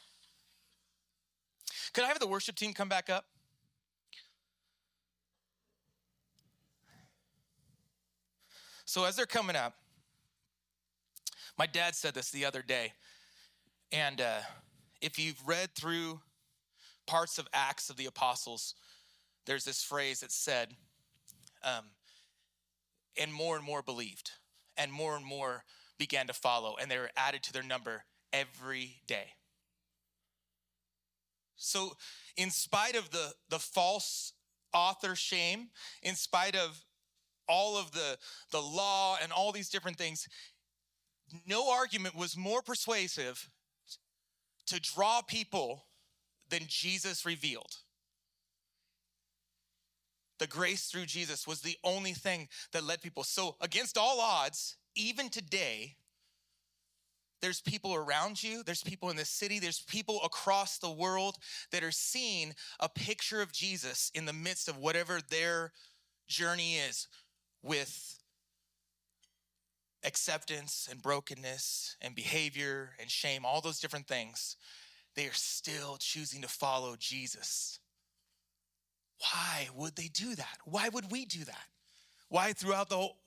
Could 1.93 2.03
I 2.03 2.07
have 2.07 2.19
the 2.19 2.27
worship 2.27 2.55
team 2.55 2.73
come 2.73 2.89
back 2.89 3.09
up? 3.09 3.25
So 8.85 9.05
as 9.05 9.15
they're 9.15 9.25
coming 9.25 9.55
up, 9.55 9.75
my 11.57 11.67
dad 11.67 11.95
said 11.95 12.13
this 12.13 12.31
the 12.31 12.45
other 12.45 12.61
day. 12.61 12.93
And 13.91 14.19
uh, 14.21 14.39
if 15.01 15.19
you've 15.19 15.41
read 15.45 15.75
through 15.75 16.19
parts 17.05 17.37
of 17.37 17.47
Acts 17.53 17.89
of 17.89 17.97
the 17.97 18.07
Apostles, 18.07 18.73
there's 19.45 19.63
this 19.63 19.83
phrase 19.83 20.21
that 20.21 20.31
said, 20.31 20.75
um, 21.63 21.85
and 23.19 23.31
more 23.31 23.55
and 23.55 23.63
more 23.63 23.83
believed, 23.83 24.31
and 24.77 24.91
more 24.91 25.15
and 25.15 25.25
more 25.25 25.63
began 25.99 26.27
to 26.27 26.33
follow, 26.33 26.75
and 26.81 26.89
they 26.89 26.97
were 26.97 27.11
added 27.15 27.43
to 27.43 27.53
their 27.53 27.63
number 27.63 28.05
every 28.31 29.01
day. 29.05 29.33
So, 31.55 31.93
in 32.37 32.49
spite 32.49 32.95
of 32.95 33.11
the, 33.11 33.33
the 33.49 33.59
false 33.59 34.33
author 34.73 35.15
shame, 35.15 35.69
in 36.01 36.15
spite 36.15 36.55
of 36.55 36.83
all 37.47 37.77
of 37.77 37.91
the, 37.91 38.17
the 38.51 38.61
law 38.61 39.17
and 39.21 39.31
all 39.31 39.51
these 39.51 39.69
different 39.69 39.97
things, 39.97 40.27
no 41.47 41.71
argument 41.71 42.15
was 42.15 42.37
more 42.37 42.61
persuasive 42.61 43.49
to 44.67 44.79
draw 44.79 45.21
people 45.21 45.85
than 46.49 46.61
Jesus 46.67 47.25
revealed. 47.25 47.77
The 50.39 50.47
grace 50.47 50.87
through 50.87 51.05
Jesus 51.05 51.47
was 51.47 51.61
the 51.61 51.77
only 51.83 52.13
thing 52.13 52.47
that 52.71 52.83
led 52.83 53.01
people. 53.01 53.23
So, 53.23 53.55
against 53.61 53.97
all 53.97 54.19
odds, 54.19 54.77
even 54.95 55.29
today, 55.29 55.95
there's 57.43 57.59
people 57.59 57.93
around 57.93 58.41
you, 58.41 58.63
there's 58.63 58.81
people 58.81 59.09
in 59.09 59.17
the 59.17 59.25
city, 59.25 59.59
there's 59.59 59.81
people 59.81 60.21
across 60.23 60.77
the 60.77 60.89
world 60.89 61.35
that 61.73 61.83
are 61.83 61.91
seeing 61.91 62.53
a 62.79 62.87
picture 62.87 63.41
of 63.41 63.51
Jesus 63.51 64.09
in 64.15 64.25
the 64.25 64.31
midst 64.31 64.69
of 64.69 64.77
whatever 64.77 65.19
their 65.29 65.73
journey 66.29 66.75
is 66.75 67.09
with 67.61 68.17
acceptance 70.05 70.87
and 70.89 71.01
brokenness 71.01 71.97
and 72.01 72.15
behavior 72.15 72.91
and 72.97 73.11
shame, 73.11 73.43
all 73.45 73.59
those 73.59 73.81
different 73.81 74.07
things. 74.07 74.55
They 75.17 75.25
are 75.25 75.33
still 75.33 75.97
choosing 75.99 76.43
to 76.43 76.47
follow 76.47 76.95
Jesus. 76.97 77.81
Why 79.19 79.67
would 79.75 79.97
they 79.97 80.07
do 80.13 80.33
that? 80.35 80.57
Why 80.63 80.87
would 80.87 81.11
we 81.11 81.25
do 81.25 81.43
that? 81.43 81.65
Why 82.29 82.53
throughout 82.53 82.87
the 82.87 82.95
whole 82.95 83.17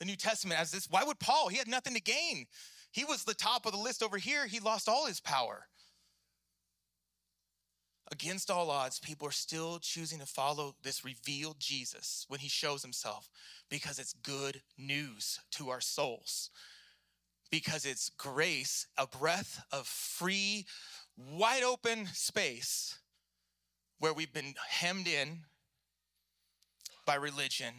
the 0.00 0.06
New 0.06 0.16
Testament 0.16 0.58
as 0.58 0.70
this, 0.72 0.88
why 0.90 1.04
would 1.04 1.18
Paul? 1.20 1.48
He 1.48 1.58
had 1.58 1.68
nothing 1.68 1.94
to 1.94 2.00
gain. 2.00 2.46
He 2.94 3.04
was 3.04 3.24
the 3.24 3.34
top 3.34 3.66
of 3.66 3.72
the 3.72 3.78
list 3.78 4.04
over 4.04 4.18
here. 4.18 4.46
He 4.46 4.60
lost 4.60 4.88
all 4.88 5.06
his 5.06 5.18
power. 5.18 5.66
Against 8.12 8.52
all 8.52 8.70
odds, 8.70 9.00
people 9.00 9.26
are 9.26 9.32
still 9.32 9.80
choosing 9.80 10.20
to 10.20 10.26
follow 10.26 10.76
this 10.84 11.04
revealed 11.04 11.56
Jesus 11.58 12.24
when 12.28 12.38
he 12.38 12.48
shows 12.48 12.82
himself 12.82 13.28
because 13.68 13.98
it's 13.98 14.12
good 14.12 14.62
news 14.78 15.40
to 15.52 15.70
our 15.70 15.80
souls. 15.80 16.50
Because 17.50 17.84
it's 17.84 18.10
grace, 18.10 18.86
a 18.96 19.08
breath 19.08 19.64
of 19.72 19.88
free, 19.88 20.64
wide 21.16 21.64
open 21.64 22.06
space 22.12 22.98
where 23.98 24.14
we've 24.14 24.32
been 24.32 24.54
hemmed 24.68 25.08
in 25.08 25.40
by 27.04 27.16
religion, 27.16 27.74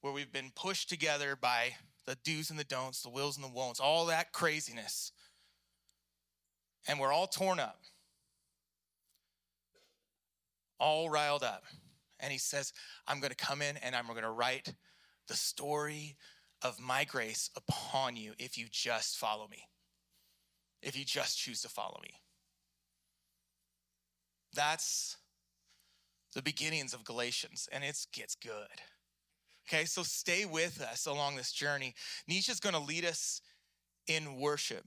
where 0.00 0.12
we've 0.12 0.32
been 0.32 0.50
pushed 0.56 0.88
together 0.88 1.36
by 1.40 1.74
the 2.06 2.16
do's 2.24 2.50
and 2.50 2.58
the 2.58 2.64
don'ts, 2.64 3.02
the 3.02 3.10
wills 3.10 3.36
and 3.36 3.44
the 3.44 3.52
won'ts, 3.52 3.80
all 3.80 4.06
that 4.06 4.32
craziness. 4.32 5.12
And 6.88 6.98
we're 6.98 7.12
all 7.12 7.26
torn 7.26 7.60
up, 7.60 7.80
all 10.78 11.10
riled 11.10 11.42
up. 11.42 11.64
And 12.18 12.32
he 12.32 12.38
says, 12.38 12.72
I'm 13.06 13.20
going 13.20 13.30
to 13.30 13.36
come 13.36 13.62
in 13.62 13.76
and 13.78 13.94
I'm 13.94 14.06
going 14.06 14.22
to 14.22 14.30
write 14.30 14.74
the 15.28 15.34
story 15.34 16.16
of 16.62 16.78
my 16.78 17.04
grace 17.04 17.50
upon 17.56 18.16
you 18.16 18.32
if 18.38 18.58
you 18.58 18.66
just 18.70 19.18
follow 19.18 19.46
me, 19.48 19.64
if 20.82 20.98
you 20.98 21.04
just 21.04 21.38
choose 21.38 21.62
to 21.62 21.68
follow 21.68 21.98
me. 22.02 22.14
That's 24.52 25.16
the 26.34 26.42
beginnings 26.42 26.92
of 26.92 27.04
Galatians, 27.04 27.68
and 27.72 27.84
it 27.84 27.96
gets 28.12 28.34
good. 28.34 28.68
Okay, 29.72 29.84
so 29.84 30.02
stay 30.02 30.44
with 30.44 30.80
us 30.80 31.06
along 31.06 31.36
this 31.36 31.52
journey. 31.52 31.94
Nisha's 32.28 32.58
going 32.58 32.74
to 32.74 32.80
lead 32.80 33.04
us 33.04 33.40
in 34.08 34.40
worship. 34.40 34.84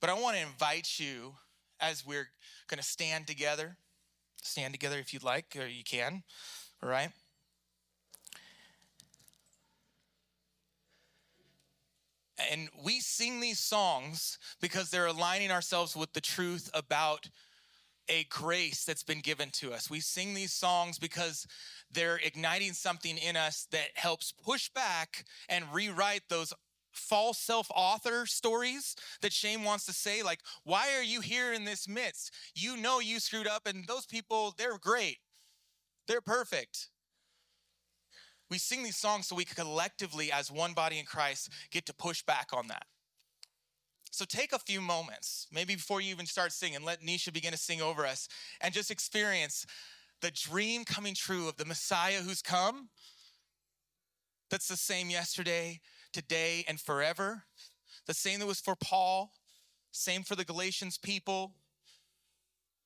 But 0.00 0.10
I 0.10 0.14
want 0.14 0.34
to 0.34 0.42
invite 0.42 0.98
you 0.98 1.34
as 1.78 2.04
we're 2.04 2.28
going 2.66 2.78
to 2.78 2.84
stand 2.84 3.28
together. 3.28 3.76
Stand 4.42 4.74
together 4.74 4.98
if 4.98 5.14
you'd 5.14 5.22
like, 5.22 5.56
or 5.56 5.68
you 5.68 5.84
can. 5.84 6.24
All 6.82 6.88
right? 6.88 7.10
And 12.50 12.70
we 12.84 12.98
sing 12.98 13.38
these 13.38 13.60
songs 13.60 14.38
because 14.60 14.90
they're 14.90 15.06
aligning 15.06 15.52
ourselves 15.52 15.94
with 15.94 16.12
the 16.12 16.20
truth 16.20 16.70
about 16.74 17.28
a 18.10 18.24
grace 18.24 18.84
that's 18.84 19.04
been 19.04 19.20
given 19.20 19.50
to 19.52 19.72
us. 19.72 19.88
We 19.88 20.00
sing 20.00 20.34
these 20.34 20.52
songs 20.52 20.98
because 20.98 21.46
they're 21.90 22.18
igniting 22.22 22.72
something 22.72 23.16
in 23.16 23.36
us 23.36 23.66
that 23.70 23.88
helps 23.94 24.32
push 24.32 24.68
back 24.68 25.24
and 25.48 25.64
rewrite 25.72 26.22
those 26.28 26.52
false 26.92 27.38
self 27.38 27.70
author 27.74 28.26
stories 28.26 28.96
that 29.22 29.32
shame 29.32 29.64
wants 29.64 29.86
to 29.86 29.92
say. 29.92 30.22
Like, 30.22 30.40
why 30.64 30.88
are 30.96 31.04
you 31.04 31.20
here 31.20 31.52
in 31.52 31.64
this 31.64 31.88
midst? 31.88 32.32
You 32.54 32.76
know 32.76 32.98
you 32.98 33.20
screwed 33.20 33.46
up, 33.46 33.66
and 33.66 33.86
those 33.86 34.06
people, 34.06 34.54
they're 34.58 34.78
great, 34.78 35.18
they're 36.08 36.20
perfect. 36.20 36.88
We 38.50 38.58
sing 38.58 38.82
these 38.82 38.98
songs 38.98 39.28
so 39.28 39.36
we 39.36 39.44
collectively, 39.44 40.32
as 40.32 40.50
one 40.50 40.72
body 40.72 40.98
in 40.98 41.04
Christ, 41.04 41.50
get 41.70 41.86
to 41.86 41.94
push 41.94 42.24
back 42.24 42.48
on 42.52 42.66
that. 42.66 42.82
So 44.10 44.24
take 44.24 44.52
a 44.52 44.58
few 44.58 44.80
moments, 44.80 45.46
maybe 45.52 45.76
before 45.76 46.00
you 46.00 46.10
even 46.10 46.26
start 46.26 46.52
singing, 46.52 46.84
let 46.84 47.00
Nisha 47.00 47.32
begin 47.32 47.52
to 47.52 47.58
sing 47.58 47.80
over 47.80 48.04
us 48.04 48.28
and 48.60 48.74
just 48.74 48.90
experience 48.90 49.66
the 50.20 50.32
dream 50.32 50.84
coming 50.84 51.14
true 51.14 51.48
of 51.48 51.56
the 51.56 51.64
Messiah 51.64 52.20
who's 52.20 52.42
come. 52.42 52.88
That's 54.50 54.68
the 54.68 54.76
same 54.76 55.10
yesterday, 55.10 55.80
today, 56.12 56.64
and 56.66 56.80
forever. 56.80 57.44
The 58.06 58.14
same 58.14 58.40
that 58.40 58.46
was 58.46 58.60
for 58.60 58.74
Paul, 58.74 59.32
same 59.92 60.24
for 60.24 60.34
the 60.34 60.44
Galatians 60.44 60.98
people, 60.98 61.52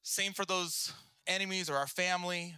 same 0.02 0.34
for 0.34 0.44
those 0.44 0.92
enemies 1.26 1.70
or 1.70 1.76
our 1.76 1.86
family 1.86 2.54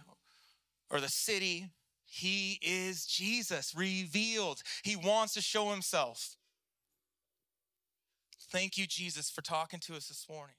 or 0.91 0.99
the 0.99 1.09
city. 1.09 1.69
He 2.05 2.59
is 2.61 3.05
Jesus 3.05 3.73
revealed. 3.75 4.61
He 4.83 4.97
wants 4.97 5.33
to 5.35 5.41
show 5.41 5.71
himself. 5.71 6.35
Thank 8.49 8.77
you, 8.77 8.87
Jesus, 8.87 9.29
for 9.29 9.41
talking 9.41 9.79
to 9.81 9.95
us 9.95 10.07
this 10.07 10.25
morning. 10.29 10.55